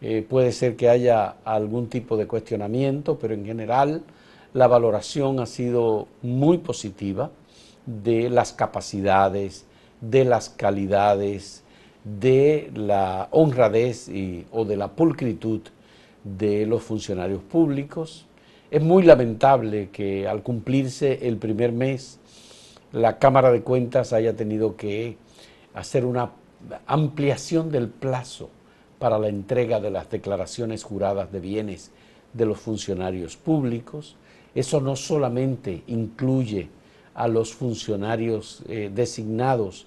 Eh, 0.00 0.26
puede 0.28 0.52
ser 0.52 0.74
que 0.74 0.88
haya 0.88 1.36
algún 1.44 1.88
tipo 1.88 2.16
de 2.16 2.26
cuestionamiento, 2.26 3.18
pero 3.18 3.34
en 3.34 3.44
general 3.44 4.02
la 4.52 4.66
valoración 4.66 5.38
ha 5.40 5.46
sido 5.46 6.08
muy 6.22 6.58
positiva 6.58 7.30
de 7.86 8.28
las 8.28 8.52
capacidades, 8.52 9.64
de 10.00 10.24
las 10.24 10.48
calidades, 10.48 11.62
de 12.04 12.70
la 12.74 13.28
honradez 13.30 14.10
o 14.50 14.64
de 14.64 14.76
la 14.76 14.88
pulcritud 14.88 15.60
de 16.24 16.66
los 16.66 16.82
funcionarios 16.82 17.42
públicos. 17.42 18.26
Es 18.70 18.82
muy 18.82 19.02
lamentable 19.02 19.90
que 19.92 20.26
al 20.26 20.42
cumplirse 20.42 21.28
el 21.28 21.36
primer 21.36 21.72
mes 21.72 22.18
la 22.92 23.18
Cámara 23.18 23.50
de 23.50 23.62
Cuentas 23.62 24.12
haya 24.12 24.36
tenido 24.36 24.76
que 24.76 25.16
hacer 25.74 26.04
una 26.04 26.32
ampliación 26.86 27.70
del 27.70 27.88
plazo 27.88 28.50
para 28.98 29.18
la 29.18 29.28
entrega 29.28 29.80
de 29.80 29.90
las 29.90 30.10
declaraciones 30.10 30.84
juradas 30.84 31.32
de 31.32 31.40
bienes 31.40 31.90
de 32.32 32.46
los 32.46 32.60
funcionarios 32.60 33.36
públicos. 33.36 34.16
Eso 34.54 34.80
no 34.80 34.94
solamente 34.96 35.82
incluye 35.86 36.68
a 37.14 37.28
los 37.28 37.52
funcionarios 37.52 38.62
eh, 38.68 38.90
designados 38.94 39.86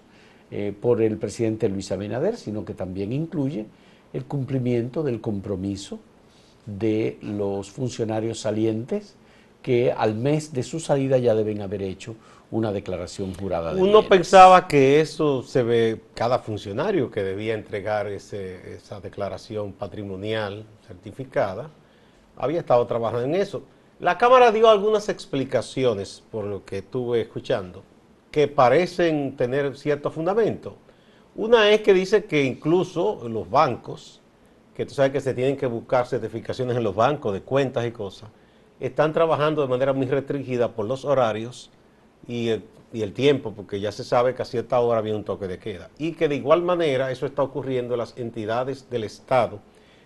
eh, 0.51 0.73
por 0.79 1.01
el 1.01 1.17
presidente 1.17 1.69
Luis 1.69 1.91
Abinader, 1.91 2.37
sino 2.37 2.65
que 2.65 2.73
también 2.73 3.13
incluye 3.13 3.67
el 4.13 4.25
cumplimiento 4.25 5.03
del 5.03 5.21
compromiso 5.21 5.99
de 6.65 7.17
los 7.21 7.69
funcionarios 7.69 8.39
salientes 8.39 9.15
que 9.65 9.91
al 9.91 10.13
mes 10.13 10.53
de 10.53 10.61
su 10.61 10.79
salida 10.79 11.17
ya 11.17 11.33
deben 11.33 11.59
haber 11.63 11.81
hecho 11.81 12.15
una 12.51 12.71
declaración 12.71 13.33
jurada 13.33 13.73
de 13.73 13.81
Uno 13.81 14.07
pensaba 14.07 14.67
que 14.67 15.01
eso 15.01 15.41
se 15.41 15.63
ve 15.63 16.01
cada 16.13 16.37
funcionario 16.37 17.09
que 17.09 17.23
debía 17.23 17.55
entregar 17.55 18.05
esa 18.05 18.99
declaración 19.01 19.73
patrimonial 19.73 20.65
certificada, 20.85 21.71
había 22.37 22.59
estado 22.59 22.85
trabajando 22.85 23.25
en 23.25 23.33
eso. 23.33 23.63
La 23.99 24.19
Cámara 24.19 24.51
dio 24.51 24.69
algunas 24.69 25.09
explicaciones, 25.09 26.21
por 26.29 26.45
lo 26.45 26.63
que 26.63 26.77
estuve 26.77 27.21
escuchando, 27.21 27.81
que 28.29 28.47
parecen 28.47 29.35
tener 29.35 29.75
cierto 29.75 30.11
fundamento. 30.11 30.75
Una 31.33 31.71
es 31.71 31.81
que 31.81 31.95
dice 31.95 32.25
que 32.25 32.43
incluso 32.43 33.27
los 33.27 33.49
bancos, 33.49 34.21
que 34.75 34.85
tú 34.85 34.93
sabes 34.93 35.11
que 35.11 35.21
se 35.21 35.33
tienen 35.33 35.57
que 35.57 35.65
buscar 35.65 36.05
certificaciones 36.05 36.77
en 36.77 36.83
los 36.83 36.93
bancos 36.93 37.33
de 37.33 37.41
cuentas 37.41 37.83
y 37.87 37.89
cosas, 37.89 38.29
están 38.79 39.13
trabajando 39.13 39.61
de 39.61 39.67
manera 39.67 39.93
muy 39.93 40.07
restringida 40.07 40.73
por 40.73 40.85
los 40.85 41.05
horarios 41.05 41.71
y 42.27 42.49
el, 42.49 43.13
tiempo, 43.13 43.53
porque 43.53 43.79
ya 43.79 43.91
se 43.91 44.03
sabe 44.03 44.33
que 44.33 44.41
a 44.41 44.45
cierta 44.45 44.79
hora 44.79 45.01
viene 45.01 45.17
un 45.17 45.25
toque 45.25 45.47
de 45.47 45.59
queda. 45.59 45.89
Y 45.97 46.13
que 46.13 46.27
de 46.27 46.35
igual 46.35 46.61
manera 46.61 47.11
eso 47.11 47.25
está 47.25 47.43
ocurriendo 47.43 47.93
en 47.93 47.99
las 47.99 48.17
entidades 48.17 48.89
del 48.89 49.03
Estado, 49.03 49.59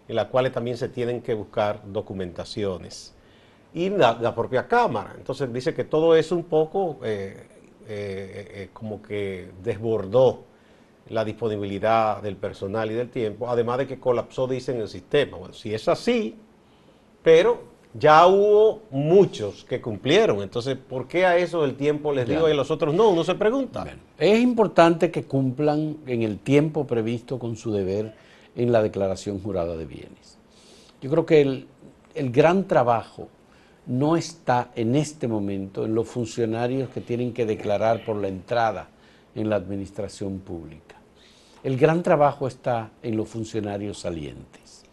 en 0.08 0.16
las 0.16 0.26
cuales 0.26 0.52
también 0.52 0.78
se 0.78 0.90
tienen 0.90 1.22
que 1.22 1.34
buscar 1.34 1.82
documentaciones 1.86 3.14
y 3.74 3.90
la, 3.90 4.34
propia 4.36 4.68
Cámara. 4.68 5.14
Entonces 5.18 5.52
dice 5.54 5.74
que 5.74 5.84
todo 5.84 6.16
eso 6.16 6.36
un 6.36 6.44
poco 6.44 7.00
eh, 7.04 7.46
eh, 7.88 8.52
eh, 8.54 8.70
como 8.74 9.02
que 9.02 9.52
desbordó 9.64 10.46
la 11.10 11.26
disponibilidad 11.26 12.22
del 12.22 12.36
personal 12.36 12.92
y 12.92 12.94
del 12.94 13.10
tiempo, 13.10 13.50
además 13.50 13.80
de 13.80 13.88
que 13.88 14.00
colapsó, 14.00 14.48
dicen, 14.48 14.80
el 14.80 14.88
sistema. 14.88 15.38
Bueno, 15.38 15.54
si 15.54 15.74
es 15.74 15.88
así, 15.88 16.38
pero 17.24 17.69
ya 17.94 18.28
hubo 18.28 18.84
muchos 18.92 19.66
que 19.66 19.82
cumplieron, 19.82 20.42
entonces, 20.42 20.78
¿por 20.78 21.08
qué 21.08 21.26
a 21.26 21.38
eso 21.38 21.66
el 21.66 21.76
tiempo 21.76 22.14
les 22.14 22.28
dio 22.28 22.48
y 22.48 22.52
a 22.52 22.56
los 22.56 22.70
otros 22.70 22.94
no? 22.94 23.10
Uno 23.10 23.24
se 23.24 23.36
pregunta. 23.36 23.86
es 24.18 24.40
importante 24.40 25.10
que 25.10 25.24
cumplan 25.24 25.98
en 26.06 26.22
el 26.22 26.38
tiempo 26.38 26.86
previsto 26.86 27.40
con 27.40 27.56
su 27.56 27.72
deber 27.72 28.14
en 28.56 28.72
la 28.72 28.84
declaración 28.84 29.40
jurada 29.42 29.76
de 29.76 29.86
bienes. 29.86 30.38
Yo 31.02 31.10
creo 31.10 31.26
que 31.26 31.42
el, 31.42 31.68
el 32.14 32.32
gran 32.32 32.68
trabajo 32.68 33.28
no 33.88 34.16
está 34.16 34.70
en 34.76 34.96
este 34.96 35.28
momento 35.28 35.86
en 35.86 35.96
los 35.96 36.08
funcionarios 36.08 36.90
que 36.90 37.02
tienen 37.02 37.34
que 37.34 37.46
declarar 37.46 38.06
por 38.06 38.18
la 38.18 38.28
entrada 38.28 38.90
en 39.34 39.50
la 39.50 39.56
administración 39.56 40.40
pública. 40.40 40.96
El 41.64 41.78
gran 41.78 42.04
trabajo 42.04 42.48
está 42.48 42.92
en 43.02 43.18
los 43.18 43.28
funcionarios 43.28 44.00
salientes. 44.00 44.84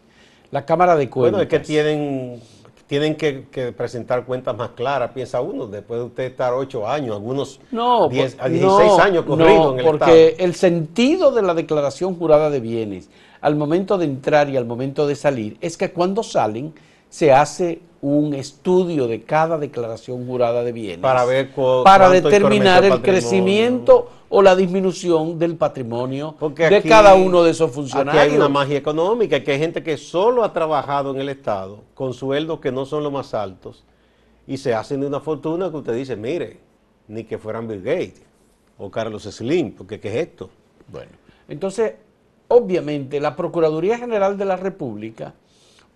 La 0.51 0.65
Cámara 0.65 0.95
de 0.95 1.09
Cuentas... 1.09 1.31
Bueno, 1.31 1.43
es 1.43 1.49
que 1.49 1.59
tienen, 1.59 2.41
tienen 2.87 3.15
que, 3.15 3.73
presentar 3.75 4.25
cuentas 4.25 4.55
más 4.55 4.69
claras, 4.69 5.11
piensa 5.11 5.41
uno, 5.41 5.67
después 5.67 5.99
de 5.99 6.05
usted 6.05 6.23
estar 6.23 6.53
ocho 6.53 6.87
años, 6.87 7.17
algunos 7.17 7.59
no, 7.69 8.07
10, 8.07 8.37
a 8.39 8.47
16 8.47 8.99
años 8.99 9.25
corridos 9.25 9.73
en 9.73 9.79
el 9.79 9.85
porque 9.85 10.35
el 10.39 10.55
sentido 10.55 11.31
de 11.31 11.41
la 11.41 11.53
declaración 11.53 12.15
jurada 12.15 12.49
de 12.49 12.61
bienes 12.61 13.09
al 13.41 13.55
momento 13.55 13.97
de 13.97 14.05
entrar 14.05 14.49
y 14.49 14.57
al 14.57 14.65
momento 14.65 15.05
de 15.05 15.15
salir 15.15 15.57
es 15.59 15.77
que 15.77 15.91
cuando 15.91 16.23
salen 16.23 16.73
se 17.09 17.31
hace 17.31 17.81
un 18.01 18.33
estudio 18.33 19.07
de 19.07 19.23
cada 19.23 19.57
declaración 19.57 20.25
jurada 20.27 20.63
de 20.63 20.71
bienes 20.71 20.99
para 20.99 21.25
ver 21.25 21.53
para 21.83 22.09
determinar 22.09 22.85
el 22.85 23.01
crecimiento 23.01 24.09
o 24.29 24.41
la 24.41 24.55
disminución 24.55 25.39
del 25.39 25.55
patrimonio 25.55 26.35
de 26.55 26.81
cada 26.83 27.15
uno 27.15 27.43
de 27.43 27.51
esos 27.51 27.71
funcionarios. 27.71 28.23
Aquí 28.23 28.31
hay 28.31 28.37
una 28.37 28.49
magia 28.49 28.77
económica, 28.77 29.43
que 29.43 29.53
hay 29.53 29.59
gente 29.59 29.81
que 29.81 29.97
solo 29.97 30.43
ha 30.43 30.53
trabajado 30.53 31.11
en 31.11 31.21
el 31.21 31.29
Estado 31.29 31.79
con 31.93 32.13
sueldos 32.13 32.59
que 32.59 32.71
no 32.71 32.85
son 32.85 33.03
los 33.03 33.11
más 33.11 33.33
altos 33.33 33.83
y 34.45 34.57
se 34.57 34.73
hacen 34.73 35.01
de 35.01 35.07
una 35.07 35.19
fortuna 35.19 35.69
que 35.71 35.77
usted 35.77 35.95
dice, 35.95 36.15
mire, 36.15 36.59
ni 37.07 37.23
que 37.23 37.37
fueran 37.37 37.67
Bill 37.67 37.81
Gates 37.81 38.21
o 38.77 38.91
Carlos 38.91 39.23
Slim, 39.23 39.73
porque 39.73 39.99
¿qué 39.99 40.09
es 40.09 40.27
esto? 40.27 40.49
Bueno, 40.87 41.11
entonces, 41.49 41.93
obviamente, 42.47 43.19
la 43.19 43.35
Procuraduría 43.35 43.97
General 43.97 44.37
de 44.37 44.45
la 44.45 44.55
República 44.55 45.33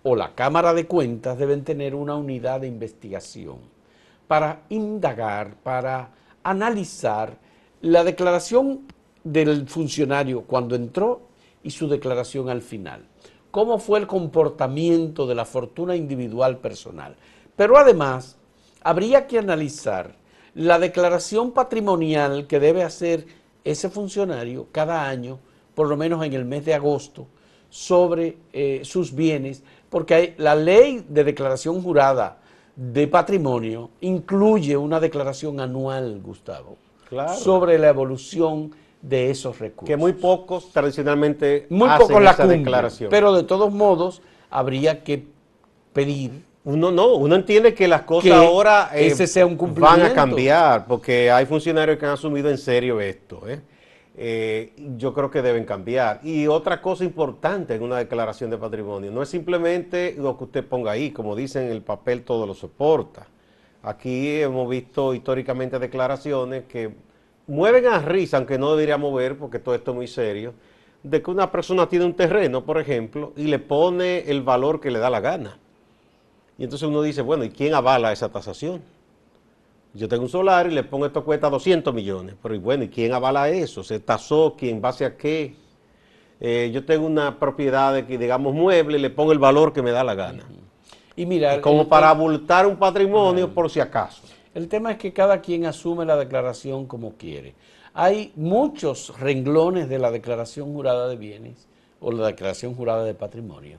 o 0.02 0.16
la 0.16 0.34
Cámara 0.34 0.74
de 0.74 0.86
Cuentas 0.86 1.38
deben 1.38 1.64
tener 1.64 1.94
una 1.94 2.16
unidad 2.16 2.60
de 2.60 2.68
investigación 2.68 3.58
para 4.26 4.62
indagar, 4.68 5.56
para 5.62 6.10
analizar 6.42 7.36
la 7.80 8.04
declaración 8.04 8.86
del 9.24 9.68
funcionario 9.68 10.42
cuando 10.42 10.74
entró 10.74 11.22
y 11.62 11.70
su 11.70 11.88
declaración 11.88 12.48
al 12.48 12.62
final. 12.62 13.04
Cómo 13.50 13.78
fue 13.78 13.98
el 13.98 14.06
comportamiento 14.06 15.26
de 15.26 15.34
la 15.34 15.44
fortuna 15.44 15.94
individual 15.94 16.58
personal. 16.58 17.16
Pero 17.54 17.76
además, 17.76 18.36
habría 18.82 19.26
que 19.26 19.38
analizar 19.38 20.16
la 20.54 20.78
declaración 20.78 21.52
patrimonial 21.52 22.46
que 22.46 22.60
debe 22.60 22.82
hacer 22.82 23.26
ese 23.64 23.90
funcionario 23.90 24.68
cada 24.72 25.08
año, 25.08 25.38
por 25.74 25.88
lo 25.88 25.96
menos 25.96 26.24
en 26.24 26.32
el 26.32 26.44
mes 26.44 26.64
de 26.64 26.74
agosto, 26.74 27.26
sobre 27.70 28.36
eh, 28.52 28.82
sus 28.84 29.14
bienes, 29.14 29.62
porque 29.92 30.14
hay, 30.14 30.34
la 30.38 30.54
ley 30.54 31.04
de 31.06 31.22
declaración 31.22 31.82
jurada 31.82 32.38
de 32.74 33.06
patrimonio 33.06 33.90
incluye 34.00 34.74
una 34.74 34.98
declaración 34.98 35.60
anual, 35.60 36.18
Gustavo, 36.22 36.78
sobre 37.38 37.78
la 37.78 37.90
evolución 37.90 38.74
de 39.02 39.30
esos 39.30 39.58
recursos. 39.58 39.86
Que 39.86 39.98
muy 39.98 40.14
pocos 40.14 40.72
tradicionalmente 40.72 41.66
muy 41.68 41.90
hacen 41.90 42.26
esa 42.26 42.46
declaración. 42.46 43.10
Pero 43.10 43.34
de 43.34 43.42
todos 43.42 43.70
modos 43.70 44.22
habría 44.48 45.04
que 45.04 45.26
pedir 45.92 46.42
uno 46.64 46.90
no, 46.90 47.16
uno 47.16 47.34
entiende 47.34 47.74
que 47.74 47.86
las 47.88 48.02
cosas 48.02 48.32
ahora 48.32 48.90
eh, 48.94 49.12
van 49.76 50.02
a 50.02 50.14
cambiar, 50.14 50.86
porque 50.86 51.30
hay 51.30 51.44
funcionarios 51.44 51.98
que 51.98 52.06
han 52.06 52.12
asumido 52.12 52.48
en 52.48 52.56
serio 52.56 53.00
esto. 53.00 53.42
¿eh? 53.46 53.60
Eh, 54.16 54.74
yo 54.98 55.14
creo 55.14 55.30
que 55.30 55.42
deben 55.42 55.64
cambiar. 55.64 56.20
Y 56.22 56.46
otra 56.46 56.82
cosa 56.82 57.04
importante 57.04 57.74
en 57.74 57.82
una 57.82 57.98
declaración 57.98 58.50
de 58.50 58.58
patrimonio, 58.58 59.10
no 59.10 59.22
es 59.22 59.28
simplemente 59.28 60.14
lo 60.18 60.36
que 60.36 60.44
usted 60.44 60.66
ponga 60.66 60.92
ahí, 60.92 61.10
como 61.10 61.34
dicen, 61.34 61.70
el 61.70 61.82
papel 61.82 62.22
todo 62.22 62.46
lo 62.46 62.54
soporta. 62.54 63.26
Aquí 63.82 64.40
hemos 64.40 64.68
visto 64.68 65.14
históricamente 65.14 65.78
declaraciones 65.78 66.64
que 66.64 66.94
mueven 67.46 67.86
a 67.86 67.98
risa, 68.00 68.36
aunque 68.36 68.58
no 68.58 68.72
debería 68.72 68.96
mover, 68.96 69.36
porque 69.36 69.58
todo 69.58 69.74
esto 69.74 69.90
es 69.90 69.96
muy 69.96 70.06
serio, 70.06 70.54
de 71.02 71.20
que 71.20 71.30
una 71.30 71.50
persona 71.50 71.88
tiene 71.88 72.04
un 72.04 72.14
terreno, 72.14 72.64
por 72.64 72.78
ejemplo, 72.78 73.32
y 73.36 73.44
le 73.44 73.58
pone 73.58 74.30
el 74.30 74.42
valor 74.42 74.80
que 74.80 74.90
le 74.90 74.98
da 75.00 75.10
la 75.10 75.20
gana. 75.20 75.58
Y 76.58 76.64
entonces 76.64 76.86
uno 76.86 77.02
dice, 77.02 77.22
bueno, 77.22 77.44
¿y 77.44 77.50
quién 77.50 77.74
avala 77.74 78.12
esa 78.12 78.30
tasación? 78.30 78.82
Yo 79.94 80.08
tengo 80.08 80.22
un 80.22 80.28
solar 80.28 80.66
y 80.66 80.74
le 80.74 80.84
pongo 80.84 81.04
esto 81.04 81.24
cuesta 81.24 81.50
200 81.50 81.92
millones. 81.92 82.34
Pero 82.42 82.58
bueno, 82.60 82.84
¿y 82.84 82.88
quién 82.88 83.12
avala 83.12 83.50
eso? 83.50 83.84
¿Se 83.84 84.00
tasó? 84.00 84.54
¿Quién 84.56 84.80
base 84.80 85.04
a 85.04 85.16
qué? 85.16 85.54
Eh, 86.40 86.70
yo 86.72 86.84
tengo 86.84 87.06
una 87.06 87.38
propiedad 87.38 87.94
de 87.94 88.06
que, 88.06 88.16
digamos, 88.16 88.54
mueble 88.54 88.98
y 88.98 89.00
le 89.00 89.10
pongo 89.10 89.32
el 89.32 89.38
valor 89.38 89.72
que 89.72 89.82
me 89.82 89.90
da 89.90 90.02
la 90.02 90.14
gana. 90.14 90.44
Y 91.14 91.26
mira, 91.26 91.60
como 91.60 91.88
para 91.88 92.08
abultar 92.08 92.66
un 92.66 92.76
patrimonio 92.76 93.52
por 93.52 93.70
si 93.70 93.80
acaso. 93.80 94.22
El 94.54 94.68
tema 94.68 94.92
es 94.92 94.98
que 94.98 95.12
cada 95.12 95.40
quien 95.40 95.66
asume 95.66 96.04
la 96.04 96.16
declaración 96.16 96.86
como 96.86 97.12
quiere. 97.12 97.54
Hay 97.94 98.32
muchos 98.36 99.18
renglones 99.20 99.88
de 99.88 99.98
la 99.98 100.10
declaración 100.10 100.72
jurada 100.72 101.08
de 101.08 101.16
bienes 101.16 101.68
o 102.00 102.10
la 102.10 102.26
declaración 102.26 102.74
jurada 102.74 103.04
de 103.04 103.14
patrimonio 103.14 103.78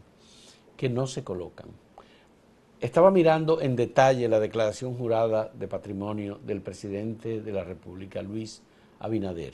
que 0.77 0.89
no 0.89 1.07
se 1.07 1.23
colocan 1.23 1.67
estaba 2.83 3.11
mirando 3.11 3.61
en 3.61 3.77
detalle 3.77 4.27
la 4.27 4.41
declaración 4.41 4.97
jurada 4.97 5.49
de 5.57 5.69
patrimonio 5.69 6.37
del 6.45 6.59
presidente 6.59 7.39
de 7.39 7.51
la 7.53 7.63
República, 7.63 8.21
Luis 8.21 8.61
Abinader, 8.99 9.53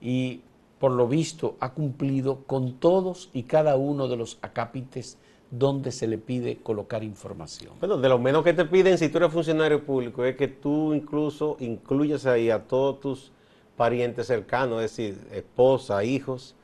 y 0.00 0.42
por 0.78 0.92
lo 0.92 1.08
visto 1.08 1.56
ha 1.58 1.72
cumplido 1.72 2.44
con 2.46 2.74
todos 2.74 3.28
y 3.32 3.42
cada 3.42 3.74
uno 3.74 4.06
de 4.06 4.16
los 4.16 4.38
acápites 4.40 5.18
donde 5.50 5.90
se 5.90 6.06
le 6.06 6.16
pide 6.16 6.58
colocar 6.58 7.02
información. 7.02 7.72
Bueno, 7.80 7.98
de 7.98 8.08
lo 8.08 8.20
menos 8.20 8.44
que 8.44 8.52
te 8.52 8.64
piden 8.64 8.98
si 8.98 9.08
tú 9.08 9.18
eres 9.18 9.32
funcionario 9.32 9.84
público 9.84 10.24
es 10.24 10.36
que 10.36 10.46
tú 10.46 10.94
incluso 10.94 11.56
incluyas 11.58 12.24
ahí 12.24 12.50
a 12.50 12.68
todos 12.68 13.00
tus 13.00 13.32
parientes 13.76 14.28
cercanos, 14.28 14.80
es 14.84 14.96
decir, 14.96 15.18
esposa, 15.32 16.04
hijos, 16.04 16.54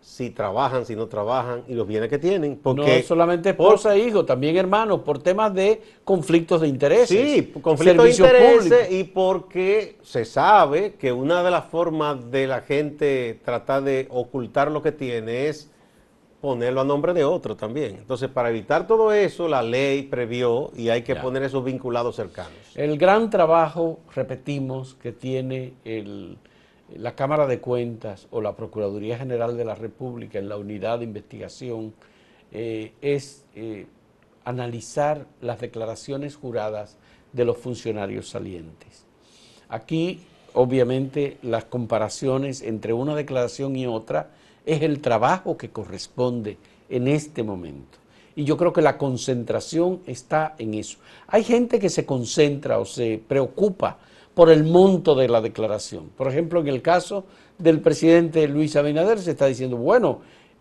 si 0.00 0.30
trabajan, 0.30 0.86
si 0.86 0.94
no 0.94 1.06
trabajan 1.06 1.64
y 1.68 1.74
los 1.74 1.86
bienes 1.86 2.08
que 2.08 2.18
tienen. 2.18 2.58
Porque, 2.62 2.98
no 2.98 3.02
solamente 3.06 3.50
esposa 3.50 3.94
e 3.94 4.00
hijo, 4.00 4.24
también 4.24 4.56
hermanos, 4.56 5.00
por 5.00 5.22
temas 5.22 5.52
de 5.52 5.82
conflictos 6.04 6.60
de 6.60 6.68
intereses. 6.68 7.08
Sí, 7.08 7.52
conflictos 7.60 8.04
de 8.04 8.10
intereses 8.10 8.92
y 8.92 9.04
porque 9.04 9.98
se 10.02 10.24
sabe 10.24 10.94
que 10.94 11.12
una 11.12 11.42
de 11.42 11.50
las 11.50 11.66
formas 11.66 12.30
de 12.30 12.46
la 12.46 12.60
gente 12.60 13.40
tratar 13.44 13.82
de 13.82 14.06
ocultar 14.10 14.70
lo 14.70 14.80
que 14.82 14.92
tiene 14.92 15.48
es 15.48 15.70
ponerlo 16.40 16.82
a 16.82 16.84
nombre 16.84 17.12
de 17.12 17.24
otro 17.24 17.56
también. 17.56 17.96
Entonces, 17.96 18.28
para 18.28 18.50
evitar 18.50 18.86
todo 18.86 19.12
eso, 19.12 19.48
la 19.48 19.62
ley 19.62 20.02
previó 20.02 20.70
y 20.76 20.90
hay 20.90 21.02
que 21.02 21.16
poner 21.16 21.42
esos 21.42 21.64
vinculados 21.64 22.14
cercanos. 22.14 22.52
El 22.74 22.96
gran 22.98 23.30
trabajo, 23.30 23.98
repetimos, 24.14 24.94
que 24.94 25.10
tiene 25.12 25.74
la 26.94 27.14
Cámara 27.14 27.46
de 27.46 27.60
Cuentas 27.60 28.28
o 28.30 28.40
la 28.40 28.54
Procuraduría 28.56 29.18
General 29.18 29.56
de 29.56 29.64
la 29.64 29.74
República 29.74 30.38
en 30.38 30.48
la 30.48 30.56
unidad 30.56 30.98
de 30.98 31.04
investigación 31.04 31.94
eh, 32.52 32.92
es 33.00 33.44
eh, 33.54 33.86
analizar 34.44 35.26
las 35.40 35.60
declaraciones 35.60 36.36
juradas 36.36 36.96
de 37.32 37.44
los 37.44 37.58
funcionarios 37.58 38.28
salientes. 38.28 39.04
Aquí, 39.68 40.20
obviamente, 40.54 41.38
las 41.42 41.64
comparaciones 41.64 42.62
entre 42.62 42.92
una 42.92 43.16
declaración 43.16 43.74
y 43.74 43.86
otra 43.86 44.30
es 44.64 44.82
el 44.82 45.00
trabajo 45.00 45.56
que 45.56 45.70
corresponde 45.70 46.56
en 46.88 47.08
este 47.08 47.42
momento. 47.42 47.98
Y 48.36 48.44
yo 48.44 48.56
creo 48.56 48.72
que 48.72 48.82
la 48.82 48.98
concentración 48.98 50.00
está 50.06 50.54
en 50.58 50.74
eso. 50.74 50.98
Hay 51.26 51.42
gente 51.42 51.78
que 51.78 51.88
se 51.88 52.06
concentra 52.06 52.78
o 52.78 52.84
se 52.84 53.20
preocupa 53.26 53.98
por 54.36 54.50
el 54.50 54.62
monto 54.64 55.14
de 55.14 55.28
la 55.28 55.40
declaración. 55.40 56.10
Por 56.14 56.28
ejemplo, 56.28 56.60
en 56.60 56.68
el 56.68 56.82
caso 56.82 57.24
del 57.56 57.80
presidente 57.80 58.46
Luis 58.46 58.76
Abinader 58.76 59.18
se 59.18 59.30
está 59.30 59.46
diciendo, 59.46 59.78
bueno, 59.78 60.20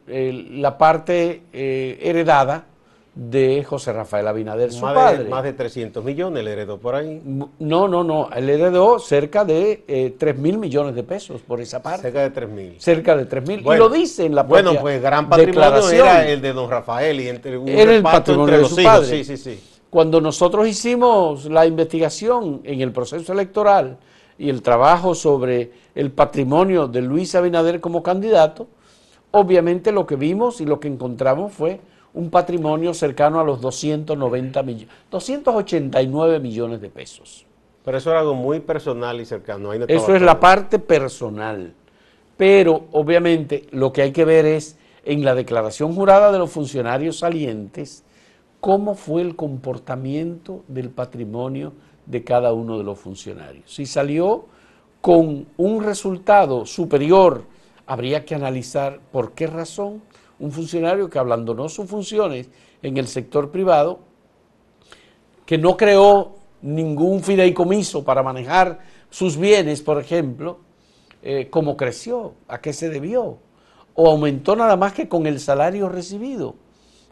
la 0.58 0.78
parte 0.78 1.42
eh, 1.52 1.98
heredada 2.00 2.64
de 3.14 3.64
José 3.64 3.92
Rafael 3.92 4.26
Abinader, 4.28 4.72
su 4.72 4.84
más 4.84 4.94
padre. 4.94 5.24
De, 5.24 5.30
más 5.30 5.42
de 5.42 5.52
300 5.52 6.04
millones, 6.04 6.44
le 6.44 6.52
heredó 6.52 6.78
por 6.78 6.94
ahí. 6.94 7.20
No, 7.58 7.88
no, 7.88 8.04
no, 8.04 8.30
él 8.34 8.48
heredó 8.48 8.98
cerca 8.98 9.44
de 9.44 9.84
eh, 9.88 10.14
3 10.16 10.38
mil 10.38 10.58
millones 10.58 10.94
de 10.94 11.02
pesos 11.02 11.40
por 11.42 11.60
esa 11.60 11.82
parte. 11.82 12.02
Cerca 12.02 12.22
de 12.22 12.30
3 12.30 12.48
mil. 12.48 12.80
Cerca 12.80 13.16
de 13.16 13.26
3 13.26 13.48
mil. 13.48 13.60
y 13.60 13.76
lo 13.76 13.88
dice 13.88 14.26
en 14.26 14.34
la 14.34 14.42
Bueno, 14.44 14.74
pues 14.80 15.02
gran 15.02 15.28
patrimonio 15.28 15.90
era 15.90 16.28
el 16.28 16.40
de 16.40 16.52
don 16.52 16.70
Rafael 16.70 17.20
y 17.20 17.28
entre 17.28 17.58
un 17.58 17.68
era 17.68 17.94
el 17.94 18.02
patrimonio 18.02 18.58
de 18.58 18.64
su 18.64 18.76
padre. 18.82 19.06
Sí, 19.06 19.24
sí, 19.24 19.36
sí. 19.36 19.60
Cuando 19.90 20.20
nosotros 20.20 20.68
hicimos 20.68 21.46
la 21.46 21.66
investigación 21.66 22.60
en 22.62 22.80
el 22.80 22.92
proceso 22.92 23.32
electoral 23.32 23.98
y 24.38 24.48
el 24.48 24.62
trabajo 24.62 25.16
sobre 25.16 25.72
el 25.94 26.12
patrimonio 26.12 26.86
de 26.86 27.02
Luis 27.02 27.34
Abinader 27.34 27.80
como 27.80 28.02
candidato, 28.02 28.68
Obviamente 29.32 29.92
lo 29.92 30.06
que 30.06 30.16
vimos 30.16 30.60
y 30.60 30.66
lo 30.66 30.80
que 30.80 30.88
encontramos 30.88 31.52
fue 31.52 31.80
un 32.14 32.30
patrimonio 32.30 32.92
cercano 32.94 33.40
a 33.40 33.44
los 33.44 33.60
290 33.60 34.62
millones, 34.62 34.88
289 35.10 36.40
millones 36.40 36.80
de 36.80 36.88
pesos. 36.88 37.46
Pero 37.84 37.98
eso 37.98 38.10
era 38.10 38.20
algo 38.20 38.34
muy 38.34 38.60
personal 38.60 39.20
y 39.20 39.24
cercano. 39.24 39.72
eso 39.72 40.14
es 40.14 40.22
la 40.22 40.38
parte 40.38 40.78
personal. 40.78 41.72
Pero 42.36 42.86
obviamente 42.92 43.66
lo 43.70 43.92
que 43.92 44.02
hay 44.02 44.12
que 44.12 44.24
ver 44.24 44.44
es 44.46 44.76
en 45.04 45.24
la 45.24 45.34
declaración 45.34 45.94
jurada 45.94 46.30
de 46.30 46.38
los 46.38 46.50
funcionarios 46.50 47.18
salientes, 47.18 48.04
cómo 48.60 48.94
fue 48.94 49.22
el 49.22 49.36
comportamiento 49.36 50.62
del 50.68 50.90
patrimonio 50.90 51.72
de 52.06 52.24
cada 52.24 52.52
uno 52.52 52.76
de 52.76 52.84
los 52.84 52.98
funcionarios. 52.98 53.72
Si 53.72 53.86
salió 53.86 54.46
con 55.00 55.46
un 55.56 55.82
resultado 55.82 56.66
superior 56.66 57.44
habría 57.86 58.24
que 58.24 58.34
analizar 58.34 59.00
por 59.10 59.32
qué 59.32 59.46
razón 59.46 60.02
un 60.40 60.50
funcionario 60.50 61.08
que 61.08 61.18
abandonó 61.18 61.68
sus 61.68 61.88
funciones 61.88 62.48
en 62.82 62.96
el 62.96 63.06
sector 63.06 63.50
privado, 63.50 64.00
que 65.46 65.58
no 65.58 65.76
creó 65.76 66.36
ningún 66.62 67.22
fideicomiso 67.22 68.04
para 68.04 68.22
manejar 68.22 68.80
sus 69.10 69.36
bienes, 69.36 69.82
por 69.82 70.00
ejemplo, 70.00 70.58
eh, 71.22 71.48
cómo 71.50 71.76
creció, 71.76 72.34
a 72.48 72.60
qué 72.60 72.72
se 72.72 72.88
debió, 72.88 73.38
o 73.94 74.10
aumentó 74.10 74.56
nada 74.56 74.76
más 74.76 74.94
que 74.94 75.08
con 75.08 75.26
el 75.26 75.40
salario 75.40 75.88
recibido. 75.88 76.54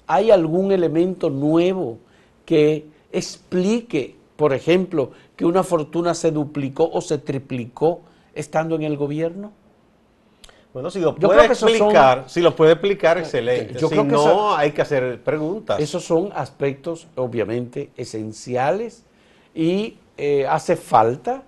¿Hay 0.07 0.31
algún 0.31 0.73
elemento 0.73 1.29
nuevo 1.29 1.99
que 2.47 2.87
explique, 3.13 4.17
por 4.37 4.55
ejemplo, 4.55 5.11
que 5.37 5.45
una 5.45 5.63
fortuna 5.63 6.15
se 6.15 6.31
duplicó 6.31 6.89
o 6.91 7.03
se 7.03 7.19
triplicó 7.19 8.01
estando 8.35 8.77
en 8.77 8.85
el 8.85 8.97
gobierno? 8.97 9.53
Bueno, 10.73 10.91
si 10.91 11.01
lo 11.01 11.15
puede 11.15 11.47
explicar, 11.47 12.25
si 12.29 12.41
lo 12.41 12.55
puede 12.55 12.73
explicar, 12.73 13.19
excelente. 13.19 13.79
si 13.79 14.05
no, 14.05 14.55
hay 14.55 14.73
que 14.73 14.83
hacer 14.83 15.23
preguntas. 15.23 15.81
Esos 15.81 16.05
son 16.05 16.31
aspectos, 16.35 17.07
obviamente, 17.17 17.91
esenciales 17.97 19.05
y 19.55 19.97
eh, 20.17 20.47
hace 20.47 20.77
falta 20.77 21.43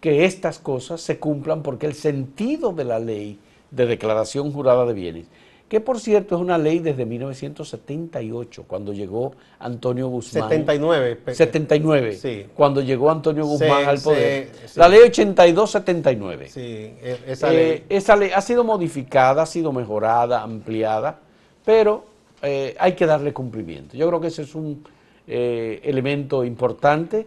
que 0.00 0.24
estas 0.24 0.58
cosas 0.58 1.00
se 1.00 1.18
cumplan 1.18 1.62
porque 1.62 1.86
el 1.86 1.94
sentido 1.94 2.72
de 2.72 2.84
la 2.84 2.98
ley 2.98 3.38
de 3.70 3.86
declaración 3.86 4.52
jurada 4.52 4.86
de 4.86 4.94
bienes 4.94 5.26
que 5.74 5.80
por 5.80 5.98
cierto 5.98 6.36
es 6.36 6.40
una 6.40 6.56
ley 6.56 6.78
desde 6.78 7.04
1978, 7.04 8.64
cuando 8.64 8.92
llegó 8.92 9.32
Antonio 9.58 10.06
Guzmán. 10.06 10.48
79. 10.48 11.18
79, 11.32 12.12
sí. 12.14 12.46
cuando 12.54 12.80
llegó 12.80 13.10
Antonio 13.10 13.44
Guzmán 13.44 13.88
al 13.88 13.98
poder. 13.98 14.52
La 14.76 14.86
ley 14.86 15.00
82-79. 15.00 16.46
Sí, 16.46 16.60
e, 16.60 17.18
esa, 17.26 17.50
ley. 17.50 17.58
Eh, 17.58 17.84
esa 17.88 18.14
ley 18.14 18.30
ha 18.32 18.40
sido 18.40 18.62
modificada, 18.62 19.42
ha 19.42 19.46
sido 19.46 19.72
mejorada, 19.72 20.42
ampliada, 20.42 21.18
pero 21.64 22.04
eh, 22.40 22.76
hay 22.78 22.92
que 22.92 23.04
darle 23.04 23.32
cumplimiento. 23.32 23.96
Yo 23.96 24.06
creo 24.06 24.20
que 24.20 24.28
ese 24.28 24.42
es 24.42 24.54
un 24.54 24.86
eh, 25.26 25.80
elemento 25.82 26.44
importante. 26.44 27.26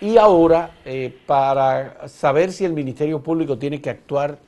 Y 0.00 0.16
ahora, 0.16 0.70
para 1.26 2.08
saber 2.08 2.50
si 2.50 2.64
el 2.64 2.72
Ministerio 2.72 3.22
Público 3.22 3.58
tiene 3.58 3.82
que 3.82 3.90
actuar 3.90 4.38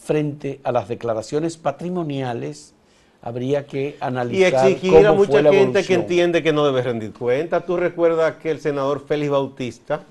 frente 0.00 0.60
a 0.64 0.72
las 0.72 0.88
declaraciones 0.88 1.56
patrimoniales, 1.56 2.74
habría 3.22 3.66
que 3.66 3.96
analizar. 4.00 4.70
Y 4.70 4.72
exigir 4.72 5.06
a 5.06 5.12
mucha 5.12 5.42
gente 5.42 5.84
que 5.84 5.94
entiende 5.94 6.42
que 6.42 6.52
no 6.52 6.64
debe 6.64 6.82
rendir 6.82 7.12
cuenta. 7.12 7.60
Tú 7.60 7.76
recuerdas 7.76 8.36
que 8.36 8.50
el 8.50 8.60
senador 8.60 9.04
Félix 9.06 9.30
Bautista, 9.30 10.02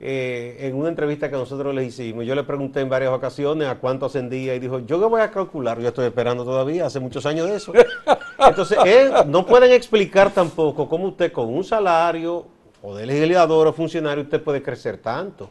eh, 0.00 0.58
en 0.60 0.74
una 0.74 0.88
entrevista 0.88 1.30
que 1.30 1.36
nosotros 1.36 1.72
le 1.74 1.84
hicimos, 1.84 2.26
yo 2.26 2.34
le 2.34 2.42
pregunté 2.42 2.80
en 2.80 2.88
varias 2.88 3.12
ocasiones 3.12 3.68
a 3.68 3.76
cuánto 3.76 4.06
ascendía 4.06 4.54
y 4.54 4.58
dijo, 4.58 4.80
yo 4.80 4.98
que 4.98 5.06
voy 5.06 5.20
a 5.20 5.30
calcular, 5.30 5.80
yo 5.80 5.88
estoy 5.88 6.06
esperando 6.06 6.44
todavía, 6.44 6.86
hace 6.86 6.98
muchos 6.98 7.24
años 7.24 7.48
de 7.48 7.56
eso. 7.56 7.72
Entonces, 8.38 8.78
no 9.26 9.46
pueden 9.46 9.72
explicar 9.72 10.32
tampoco 10.32 10.88
cómo 10.88 11.06
usted 11.06 11.30
con 11.30 11.54
un 11.54 11.62
salario 11.62 12.46
o 12.82 12.96
de 12.96 13.06
legislador 13.06 13.68
o 13.68 13.72
funcionario 13.72 14.24
usted 14.24 14.42
puede 14.42 14.60
crecer 14.60 14.98
tanto. 14.98 15.48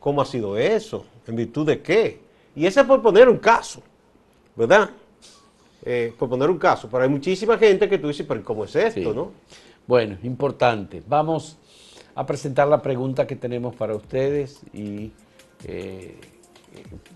¿Cómo 0.00 0.22
ha 0.22 0.24
sido 0.24 0.56
eso? 0.56 1.04
¿En 1.26 1.36
virtud 1.36 1.66
de 1.66 1.82
qué? 1.82 2.25
Y 2.56 2.66
ese 2.66 2.80
es 2.80 2.86
por 2.86 3.02
poner 3.02 3.28
un 3.28 3.36
caso, 3.36 3.82
¿verdad? 4.56 4.90
Eh, 5.84 6.12
por 6.18 6.28
poner 6.28 6.48
un 6.50 6.58
caso, 6.58 6.88
pero 6.90 7.04
hay 7.04 7.08
muchísima 7.08 7.58
gente 7.58 7.88
que 7.88 7.98
tú 7.98 8.08
dices, 8.08 8.26
pero 8.26 8.42
¿cómo 8.42 8.64
es 8.64 8.74
esto, 8.74 9.12
no? 9.12 9.30
Bueno, 9.86 10.16
importante. 10.24 11.02
Vamos 11.06 11.58
a 12.14 12.24
presentar 12.24 12.66
la 12.66 12.80
pregunta 12.80 13.26
que 13.26 13.36
tenemos 13.36 13.76
para 13.76 13.94
ustedes 13.94 14.62
y 14.72 15.12
eh, 15.64 16.16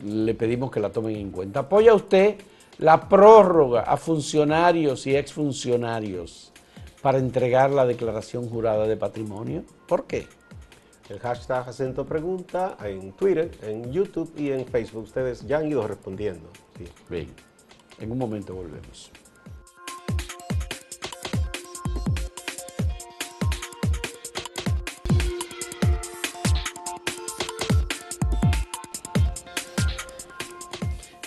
le 0.04 0.34
pedimos 0.34 0.70
que 0.70 0.78
la 0.78 0.90
tomen 0.90 1.16
en 1.16 1.30
cuenta. 1.30 1.60
¿Apoya 1.60 1.94
usted 1.94 2.36
la 2.78 3.08
prórroga 3.08 3.80
a 3.80 3.96
funcionarios 3.96 5.06
y 5.06 5.16
exfuncionarios 5.16 6.52
para 7.00 7.18
entregar 7.18 7.70
la 7.70 7.86
declaración 7.86 8.48
jurada 8.48 8.86
de 8.86 8.96
patrimonio? 8.96 9.64
¿Por 9.88 10.04
qué? 10.04 10.26
el 11.10 11.18
hashtag 11.18 11.68
acento 11.68 12.06
pregunta 12.06 12.76
en 12.84 13.12
Twitter, 13.12 13.50
en 13.62 13.92
YouTube 13.92 14.32
y 14.36 14.52
en 14.52 14.64
Facebook. 14.64 15.02
Ustedes 15.02 15.44
ya 15.44 15.58
han 15.58 15.66
ido 15.66 15.86
respondiendo. 15.86 16.48
Bien, 17.08 17.28
en 17.98 18.12
un 18.12 18.18
momento 18.18 18.54
volvemos. 18.54 19.10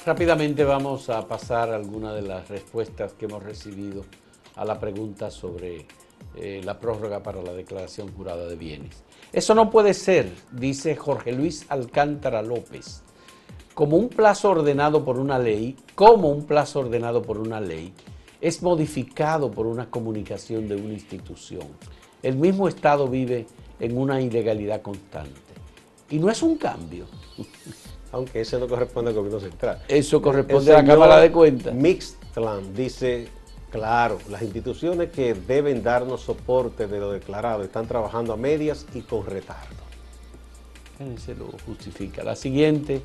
Rápidamente 0.06 0.64
vamos 0.64 1.10
a 1.10 1.28
pasar 1.28 1.72
algunas 1.72 2.16
de 2.16 2.22
las 2.22 2.48
respuestas 2.48 3.14
que 3.14 3.26
hemos 3.26 3.44
recibido 3.44 4.06
a 4.56 4.64
la 4.64 4.80
pregunta 4.80 5.30
sobre 5.30 5.88
eh, 6.36 6.62
la 6.64 6.80
prórroga 6.80 7.22
para 7.22 7.42
la 7.42 7.54
declaración 7.54 8.14
jurada 8.14 8.48
de 8.48 8.56
bienes. 8.56 9.04
Eso 9.34 9.56
no 9.56 9.72
puede 9.72 9.96
ser, 9.96 10.32
dice 10.52 10.96
Jorge 10.96 11.32
Luis 11.32 11.66
Alcántara 11.70 12.44
López, 12.44 13.02
como 13.74 13.98
un 13.98 14.10
plazo 14.10 14.52
ordenado 14.52 15.04
por 15.04 15.18
una 15.18 15.40
ley, 15.40 15.76
como 15.96 16.30
un 16.30 16.46
plazo 16.46 16.82
ordenado 16.82 17.24
por 17.24 17.40
una 17.40 17.60
ley, 17.60 17.92
es 18.42 18.62
modificado 18.62 19.50
por 19.50 19.66
una 19.66 19.90
comunicación 19.90 20.68
de 20.68 20.76
una 20.76 20.94
institución. 20.94 21.66
El 22.22 22.36
mismo 22.38 22.68
Estado 22.68 23.08
vive 23.08 23.48
en 23.80 23.98
una 23.98 24.22
ilegalidad 24.22 24.84
constante. 24.84 25.32
Y 26.12 26.20
no 26.20 26.30
es 26.30 26.44
un 26.44 26.56
cambio. 26.58 27.08
Aunque 28.12 28.42
ese 28.42 28.60
no 28.60 28.68
corresponde 28.68 29.10
al 29.10 29.16
gobierno 29.16 29.40
central. 29.40 29.82
Eso 29.88 30.22
corresponde 30.22 30.76
a 30.76 30.84
la 30.84 30.86
Cámara 30.86 31.18
de 31.18 31.32
Cuentas. 31.32 31.74
Mixtland 31.74 32.76
dice, 32.76 33.28
claro, 33.74 34.20
las 34.30 34.44
instituciones 34.44 35.10
que 35.10 35.34
deben 35.34 35.82
darnos 35.82 36.22
soporte 36.22 36.86
de 36.86 37.00
lo 37.00 37.12
declarado 37.12 37.64
están 37.64 37.88
trabajando 37.88 38.32
a 38.32 38.38
medias 38.38 38.86
y 38.94 39.02
con 39.02 39.26
retardo. 39.26 39.82
Se 41.18 41.34
lo 41.34 41.48
justifica. 41.66 42.24
La 42.24 42.36
siguiente 42.36 43.02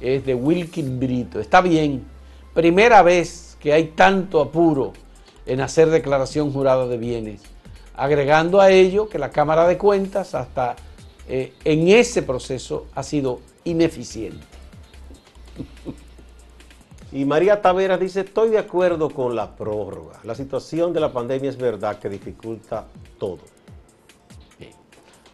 es 0.00 0.26
de 0.26 0.34
Wilkin 0.34 0.98
Brito. 0.98 1.38
Está 1.38 1.60
bien, 1.60 2.04
primera 2.52 3.02
vez 3.02 3.56
que 3.60 3.72
hay 3.72 3.92
tanto 3.94 4.40
apuro 4.40 4.92
en 5.46 5.60
hacer 5.60 5.88
declaración 5.90 6.52
jurada 6.52 6.88
de 6.88 6.98
bienes, 6.98 7.42
agregando 7.94 8.60
a 8.60 8.70
ello 8.72 9.08
que 9.08 9.18
la 9.18 9.30
Cámara 9.30 9.68
de 9.68 9.78
Cuentas 9.78 10.34
hasta 10.34 10.74
eh, 11.28 11.52
en 11.64 11.86
ese 11.86 12.22
proceso 12.22 12.86
ha 12.96 13.04
sido 13.04 13.38
ineficiente. 13.62 14.44
Y 17.12 17.24
María 17.24 17.60
Taveras 17.60 17.98
dice, 17.98 18.20
estoy 18.20 18.50
de 18.50 18.58
acuerdo 18.58 19.10
con 19.10 19.34
la 19.34 19.56
prórroga. 19.56 20.20
La 20.22 20.34
situación 20.34 20.92
de 20.92 21.00
la 21.00 21.12
pandemia 21.12 21.50
es 21.50 21.56
verdad 21.56 21.98
que 21.98 22.08
dificulta 22.08 22.86
todo. 23.18 23.40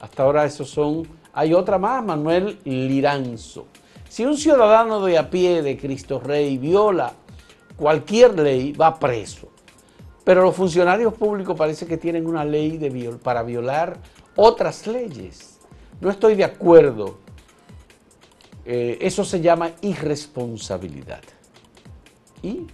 Hasta 0.01 0.23
ahora 0.23 0.45
esos 0.45 0.71
son... 0.71 1.07
Hay 1.33 1.53
otra 1.53 1.79
más, 1.79 2.03
Manuel 2.03 2.59
Liranzo. 2.65 3.67
Si 4.09 4.25
un 4.25 4.37
ciudadano 4.37 5.05
de 5.05 5.19
a 5.19 5.29
pie 5.29 5.63
de 5.63 5.77
Cristo 5.77 6.19
Rey 6.19 6.57
viola 6.57 7.13
cualquier 7.77 8.39
ley 8.39 8.73
va 8.73 8.99
preso. 8.99 9.49
Pero 10.25 10.43
los 10.43 10.57
funcionarios 10.57 11.13
públicos 11.15 11.57
parece 11.57 11.87
que 11.87 11.99
tienen 11.99 12.27
una 12.27 12.45
ley 12.45 13.19
para 13.23 13.43
violar 13.43 13.99
otras 14.35 14.87
leyes. 14.87 15.59
No 16.01 16.11
estoy 16.11 16.35
de 16.35 16.45
acuerdo. 16.45 17.19
Eh, 18.65 18.99
eso 19.01 19.25
se 19.25 19.41
llama 19.41 19.73
irresponsabilidad. 19.83 21.21
¿Y? 22.43 22.67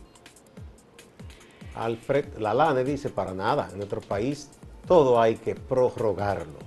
Alfred 1.75 2.39
Lalane 2.39 2.85
dice, 2.85 3.09
para 3.09 3.33
nada, 3.33 3.69
en 3.71 3.79
nuestro 3.79 4.01
país 4.01 4.51
todo 4.87 5.21
hay 5.21 5.37
que 5.37 5.55
prorrogarlo. 5.55 6.59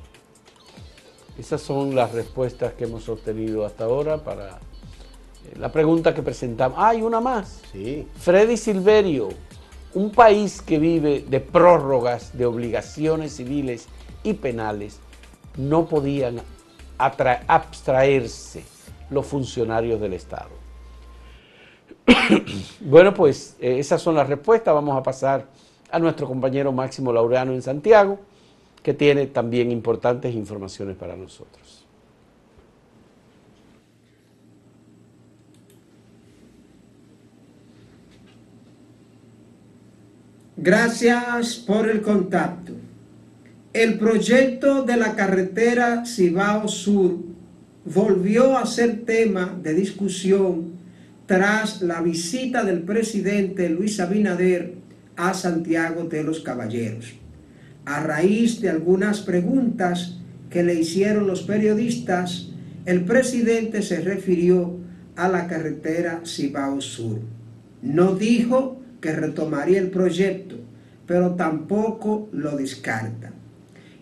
Esas 1.37 1.61
son 1.61 1.95
las 1.95 2.13
respuestas 2.13 2.73
que 2.73 2.85
hemos 2.85 3.09
obtenido 3.09 3.65
hasta 3.65 3.83
ahora 3.83 4.23
para 4.23 4.59
la 5.59 5.71
pregunta 5.71 6.13
que 6.13 6.21
presentamos. 6.21 6.77
hay 6.79 7.01
una 7.01 7.19
más. 7.19 7.61
Sí. 7.71 8.07
Freddy 8.17 8.57
Silverio, 8.57 9.29
un 9.93 10.11
país 10.11 10.61
que 10.61 10.79
vive 10.79 11.25
de 11.27 11.39
prórrogas 11.39 12.37
de 12.37 12.45
obligaciones 12.45 13.35
civiles 13.35 13.87
y 14.23 14.33
penales, 14.33 14.99
no 15.57 15.85
podían 15.87 16.41
abstraerse 16.97 18.63
los 19.09 19.25
funcionarios 19.25 19.99
del 19.99 20.13
Estado. 20.13 20.64
bueno, 22.81 23.13
pues 23.13 23.55
eh, 23.59 23.79
esas 23.79 24.01
son 24.01 24.15
las 24.15 24.27
respuestas. 24.27 24.73
Vamos 24.73 24.97
a 24.97 25.03
pasar 25.03 25.47
a 25.91 25.99
nuestro 25.99 26.27
compañero 26.27 26.71
Máximo 26.71 27.11
Laureano 27.11 27.53
en 27.53 27.61
Santiago, 27.61 28.19
que 28.83 28.93
tiene 28.93 29.27
también 29.27 29.71
importantes 29.71 30.33
informaciones 30.35 30.95
para 30.95 31.15
nosotros. 31.15 31.85
Gracias 40.57 41.55
por 41.57 41.89
el 41.89 42.01
contacto. 42.01 42.71
El 43.73 43.99
proyecto 43.99 44.83
de 44.83 44.95
la 44.95 45.13
carretera 45.13 46.05
Cibao 46.05 46.67
Sur 46.69 47.17
volvió 47.83 48.57
a 48.57 48.65
ser 48.65 49.03
tema 49.03 49.53
de 49.61 49.73
discusión 49.73 50.74
tras 51.25 51.81
la 51.81 52.01
visita 52.01 52.63
del 52.63 52.81
presidente 52.81 53.69
Luis 53.69 53.99
Abinader 53.99 54.75
a 55.15 55.33
Santiago 55.33 56.03
de 56.03 56.23
los 56.23 56.41
Caballeros. 56.41 57.13
A 57.85 58.01
raíz 58.01 58.61
de 58.61 58.69
algunas 58.69 59.21
preguntas 59.21 60.17
que 60.49 60.63
le 60.63 60.75
hicieron 60.75 61.27
los 61.27 61.41
periodistas, 61.43 62.49
el 62.85 63.05
presidente 63.05 63.81
se 63.81 64.01
refirió 64.01 64.77
a 65.15 65.27
la 65.27 65.47
carretera 65.47 66.21
Cibao 66.25 66.81
Sur. 66.81 67.19
No 67.81 68.15
dijo 68.15 68.81
que 69.01 69.11
retomaría 69.11 69.79
el 69.79 69.89
proyecto, 69.89 70.57
pero 71.07 71.35
tampoco 71.35 72.29
lo 72.31 72.55
descarta. 72.57 73.31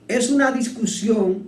Es 0.08 0.32
una 0.32 0.52
discusión 0.52 1.44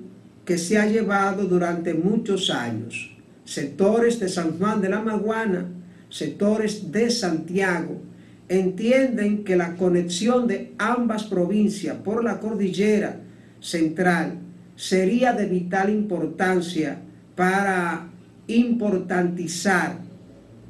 que 0.45 0.57
se 0.57 0.77
ha 0.77 0.85
llevado 0.85 1.45
durante 1.45 1.93
muchos 1.93 2.49
años. 2.49 3.14
Sectores 3.45 4.19
de 4.19 4.27
San 4.27 4.57
Juan 4.57 4.81
de 4.81 4.89
la 4.89 5.01
Maguana, 5.01 5.67
sectores 6.09 6.91
de 6.91 7.09
Santiago, 7.11 8.01
entienden 8.49 9.43
que 9.43 9.55
la 9.55 9.75
conexión 9.75 10.47
de 10.47 10.73
ambas 10.77 11.23
provincias 11.23 11.95
por 11.97 12.23
la 12.23 12.39
cordillera 12.39 13.21
central 13.59 14.39
sería 14.75 15.33
de 15.33 15.45
vital 15.45 15.89
importancia 15.89 16.99
para 17.35 18.09
importantizar 18.47 19.97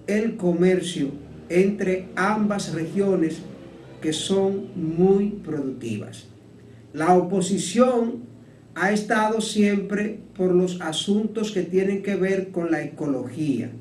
el 0.07 0.35
comercio 0.35 1.09
entre 1.49 2.09
ambas 2.15 2.73
regiones 2.73 3.38
que 4.01 4.13
son 4.13 4.69
muy 4.75 5.29
productivas. 5.43 6.25
La 6.93 7.13
oposición 7.13 8.23
ha 8.75 8.91
estado 8.91 9.41
siempre 9.41 10.19
por 10.35 10.53
los 10.53 10.81
asuntos 10.81 11.51
que 11.51 11.63
tienen 11.63 12.03
que 12.03 12.15
ver 12.15 12.51
con 12.51 12.71
la 12.71 12.83
ecología, 12.83 13.71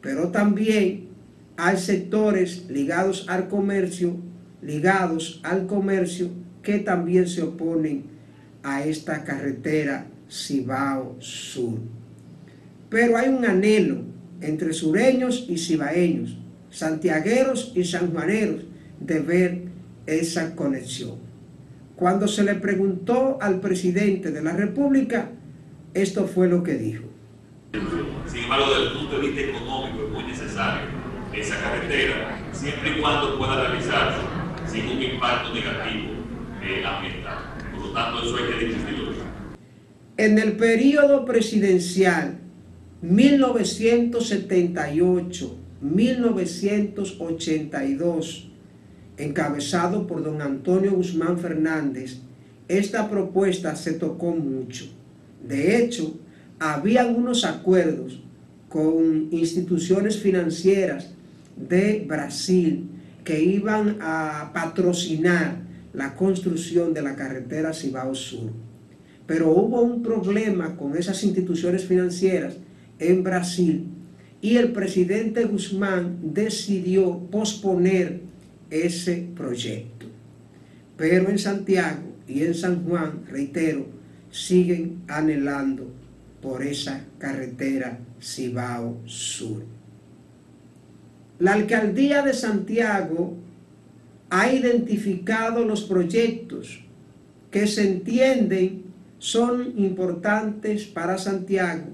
pero 0.00 0.28
también 0.28 1.08
hay 1.56 1.76
sectores 1.76 2.68
ligados 2.68 3.26
al 3.28 3.48
comercio, 3.48 4.16
ligados 4.60 5.40
al 5.44 5.66
comercio, 5.66 6.28
que 6.62 6.78
también 6.78 7.28
se 7.28 7.42
oponen 7.42 8.04
a 8.62 8.84
esta 8.84 9.22
carretera 9.22 10.08
Cibao 10.28 11.16
Sur. 11.20 11.78
Pero 12.88 13.16
hay 13.16 13.28
un 13.28 13.44
anhelo 13.44 14.02
entre 14.40 14.72
sureños 14.72 15.46
y 15.48 15.58
cibaeños 15.58 16.38
santiagueros 16.74 17.72
y 17.76 17.84
sanjuaneros 17.84 18.64
de 19.00 19.20
ver 19.20 19.62
esa 20.06 20.56
conexión. 20.56 21.18
Cuando 21.96 22.26
se 22.26 22.42
le 22.42 22.54
preguntó 22.56 23.38
al 23.40 23.60
presidente 23.60 24.32
de 24.32 24.42
la 24.42 24.52
República, 24.52 25.30
esto 25.94 26.26
fue 26.26 26.48
lo 26.48 26.62
que 26.62 26.74
dijo. 26.74 27.04
Sin 28.26 28.44
embargo, 28.44 28.66
desde 28.68 28.88
el 28.88 28.92
punto 28.98 29.18
de 29.18 29.28
vista 29.28 29.40
económico 29.42 30.04
es 30.04 30.10
muy 30.10 30.24
necesario 30.24 30.88
esa 31.32 31.58
carretera, 31.60 32.38
siempre 32.52 32.96
y 32.96 33.00
cuando 33.00 33.38
pueda 33.38 33.68
realizarse 33.68 34.18
sin 34.66 34.86
un 34.86 35.02
impacto 35.02 35.54
negativo 35.54 36.12
eh, 36.62 36.84
ambiental. 36.84 37.38
Por 37.72 37.86
lo 37.86 37.92
tanto, 37.92 38.22
eso 38.22 38.36
hay 38.36 38.44
que 38.52 38.58
discutirlo. 38.66 39.14
En 40.16 40.38
el 40.38 40.56
periodo 40.56 41.24
presidencial 41.24 42.38
1978 43.02 45.64
1982, 45.84 48.48
encabezado 49.16 50.06
por 50.06 50.22
don 50.22 50.42
Antonio 50.42 50.92
Guzmán 50.92 51.38
Fernández, 51.38 52.18
esta 52.68 53.08
propuesta 53.08 53.76
se 53.76 53.92
tocó 53.92 54.32
mucho. 54.32 54.86
De 55.46 55.78
hecho, 55.78 56.18
habían 56.58 57.14
unos 57.14 57.44
acuerdos 57.44 58.22
con 58.68 59.28
instituciones 59.30 60.18
financieras 60.18 61.10
de 61.56 62.04
Brasil 62.06 62.88
que 63.22 63.42
iban 63.42 63.98
a 64.00 64.50
patrocinar 64.52 65.62
la 65.92 66.14
construcción 66.14 66.92
de 66.92 67.02
la 67.02 67.14
carretera 67.14 67.72
Cibao 67.72 68.14
Sur. 68.14 68.50
Pero 69.26 69.50
hubo 69.50 69.80
un 69.80 70.02
problema 70.02 70.76
con 70.76 70.96
esas 70.96 71.22
instituciones 71.24 71.84
financieras 71.84 72.56
en 72.98 73.22
Brasil 73.22 73.86
y 74.40 74.56
el 74.56 74.72
presidente 74.72 75.44
Guzmán 75.44 76.18
decidió 76.22 77.18
posponer 77.30 78.20
ese 78.74 79.28
proyecto. 79.34 80.06
Pero 80.96 81.28
en 81.28 81.38
Santiago 81.38 82.02
y 82.26 82.42
en 82.42 82.54
San 82.54 82.84
Juan, 82.84 83.24
reitero, 83.28 83.86
siguen 84.30 85.02
anhelando 85.06 85.90
por 86.42 86.62
esa 86.62 87.04
carretera 87.18 87.98
Cibao 88.20 89.00
Sur. 89.06 89.64
la 91.38 91.54
alcaldía 91.54 92.22
de 92.22 92.32
Santiago 92.32 93.34
ha 94.30 94.52
identificado 94.52 95.64
los 95.64 95.82
proyectos 95.82 96.80
que 97.50 97.66
se 97.66 97.88
entienden 97.88 98.82
son 99.18 99.74
importantes 99.78 100.84
para 100.84 101.18
Santiago 101.18 101.86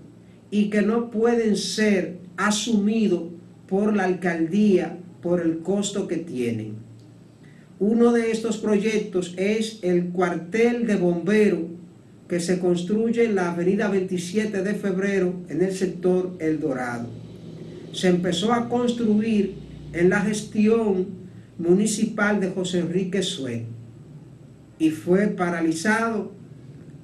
y 0.50 0.70
que 0.70 0.82
no 0.82 1.10
pueden 1.10 1.56
ser 1.56 2.18
asumidos 2.36 3.24
por 3.68 3.94
la 3.94 4.04
alcaldía 4.04 4.96
por 5.22 5.40
el 5.40 5.58
costo 5.58 6.08
que 6.08 6.16
tienen. 6.16 6.74
Uno 7.78 8.12
de 8.12 8.30
estos 8.30 8.58
proyectos 8.58 9.34
es 9.36 9.78
el 9.82 10.10
cuartel 10.10 10.86
de 10.86 10.96
bomberos 10.96 11.62
que 12.28 12.38
se 12.38 12.58
construye 12.60 13.24
en 13.24 13.34
la 13.34 13.52
avenida 13.52 13.88
27 13.88 14.62
de 14.62 14.74
febrero 14.74 15.34
en 15.48 15.62
el 15.62 15.72
sector 15.72 16.36
El 16.38 16.60
Dorado. 16.60 17.08
Se 17.92 18.08
empezó 18.08 18.52
a 18.52 18.68
construir 18.68 19.54
en 19.92 20.10
la 20.10 20.20
gestión 20.20 21.08
municipal 21.58 22.40
de 22.40 22.50
José 22.50 22.80
Enrique 22.80 23.22
Sué 23.22 23.66
y 24.78 24.90
fue 24.90 25.26
paralizado 25.28 26.32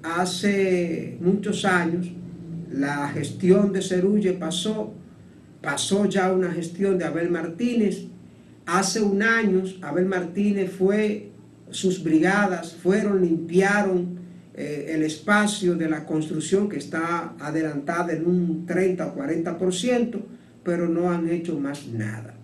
hace 0.02 1.16
muchos 1.20 1.64
años. 1.64 2.11
La 2.72 3.09
gestión 3.09 3.72
de 3.72 3.83
Cerulle 3.83 4.33
pasó 4.33 4.94
pasó 5.66 6.05
ya 6.05 6.31
una 6.31 6.52
gestión 6.52 6.96
de 6.96 7.05
Abel 7.05 7.29
Martínez. 7.29 8.05
Hace 8.66 9.00
un 9.02 9.20
año 9.20 9.64
Abel 9.83 10.07
Martínez 10.07 10.70
fue, 10.70 11.33
sus 11.70 12.05
brigadas 12.05 12.72
fueron, 12.72 13.20
limpiaron 13.20 14.16
eh, 14.55 14.92
el 14.94 15.02
espacio 15.02 15.74
de 15.74 15.88
la 15.88 16.07
construcción 16.07 16.68
que 16.68 16.76
está 16.76 17.35
adelantada 17.40 18.12
en 18.12 18.29
un 18.29 18.64
30 18.64 19.09
o 19.09 19.16
40%, 19.16 20.20
pero 20.62 20.88
no 20.88 21.11
han 21.11 21.29
hecho 21.29 21.59
más 21.59 21.88
nada. 21.88 22.35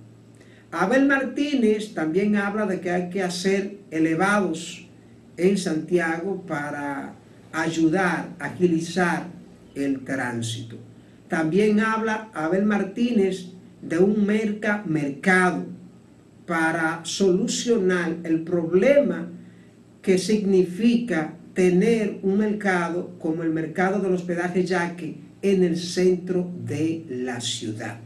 Abel 0.72 1.06
Martínez 1.06 1.94
también 1.94 2.35
habla 2.35 2.66
de 2.66 2.80
que 2.80 2.90
hay 2.90 3.08
que 3.08 3.22
hacer 3.22 3.78
elevados 3.92 4.88
en 5.37 5.56
Santiago 5.56 6.42
para 6.44 7.14
ayudar, 7.52 8.30
agilizar 8.40 9.28
el 9.76 10.00
tránsito. 10.00 10.76
También 11.33 11.81
habla 11.81 12.29
Abel 12.35 12.66
Martínez 12.66 13.47
de 13.81 13.97
un 13.97 14.27
merca 14.27 14.85
mercado 14.87 15.64
para 16.45 17.01
solucionar 17.05 18.18
el 18.25 18.42
problema 18.42 19.31
que 20.03 20.18
significa 20.18 21.33
tener 21.55 22.18
un 22.23 22.37
mercado 22.37 23.12
como 23.18 23.42
el 23.45 23.49
mercado 23.49 23.99
del 24.01 24.12
hospedaje 24.12 24.66
yaque 24.66 25.16
en 25.40 25.64
el 25.64 25.79
centro 25.79 26.51
de 26.66 27.07
la 27.09 27.40
ciudad. 27.40 27.99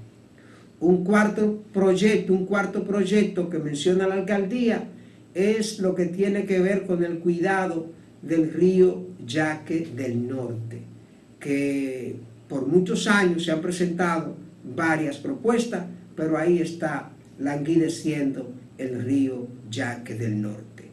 Un 0.78 1.02
cuarto 1.02 1.64
proyecto, 1.72 2.32
un 2.32 2.46
cuarto 2.46 2.84
proyecto 2.84 3.50
que 3.50 3.58
menciona 3.58 4.06
la 4.06 4.14
alcaldía 4.14 4.84
es 5.34 5.80
lo 5.80 5.96
que 5.96 6.06
tiene 6.06 6.46
que 6.46 6.60
ver 6.60 6.86
con 6.86 7.02
el 7.02 7.18
cuidado 7.18 7.88
del 8.22 8.52
río 8.52 9.04
Yaque 9.26 9.88
del 9.96 10.28
Norte, 10.28 10.78
que 11.40 12.14
por 12.48 12.66
muchos 12.66 13.06
años 13.06 13.44
se 13.44 13.52
han 13.52 13.60
presentado 13.60 14.36
varias 14.64 15.16
propuestas, 15.16 15.84
pero 16.14 16.38
ahí 16.38 16.58
está 16.58 17.10
languideciendo 17.38 18.52
el 18.78 19.02
río 19.02 19.46
Yaque 19.70 20.14
del 20.14 20.40
Norte. 20.40 20.90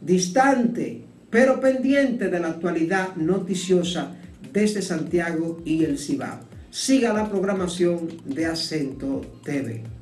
Distante, 0.00 1.02
pero 1.30 1.60
pendiente 1.60 2.28
de 2.28 2.40
la 2.40 2.48
actualidad 2.48 3.16
noticiosa 3.16 4.14
desde 4.52 4.82
Santiago 4.82 5.62
y 5.64 5.84
el 5.84 5.98
Cibao. 5.98 6.40
Siga 6.70 7.12
la 7.12 7.28
programación 7.28 8.08
de 8.24 8.46
Acento 8.46 9.20
TV. 9.44 9.93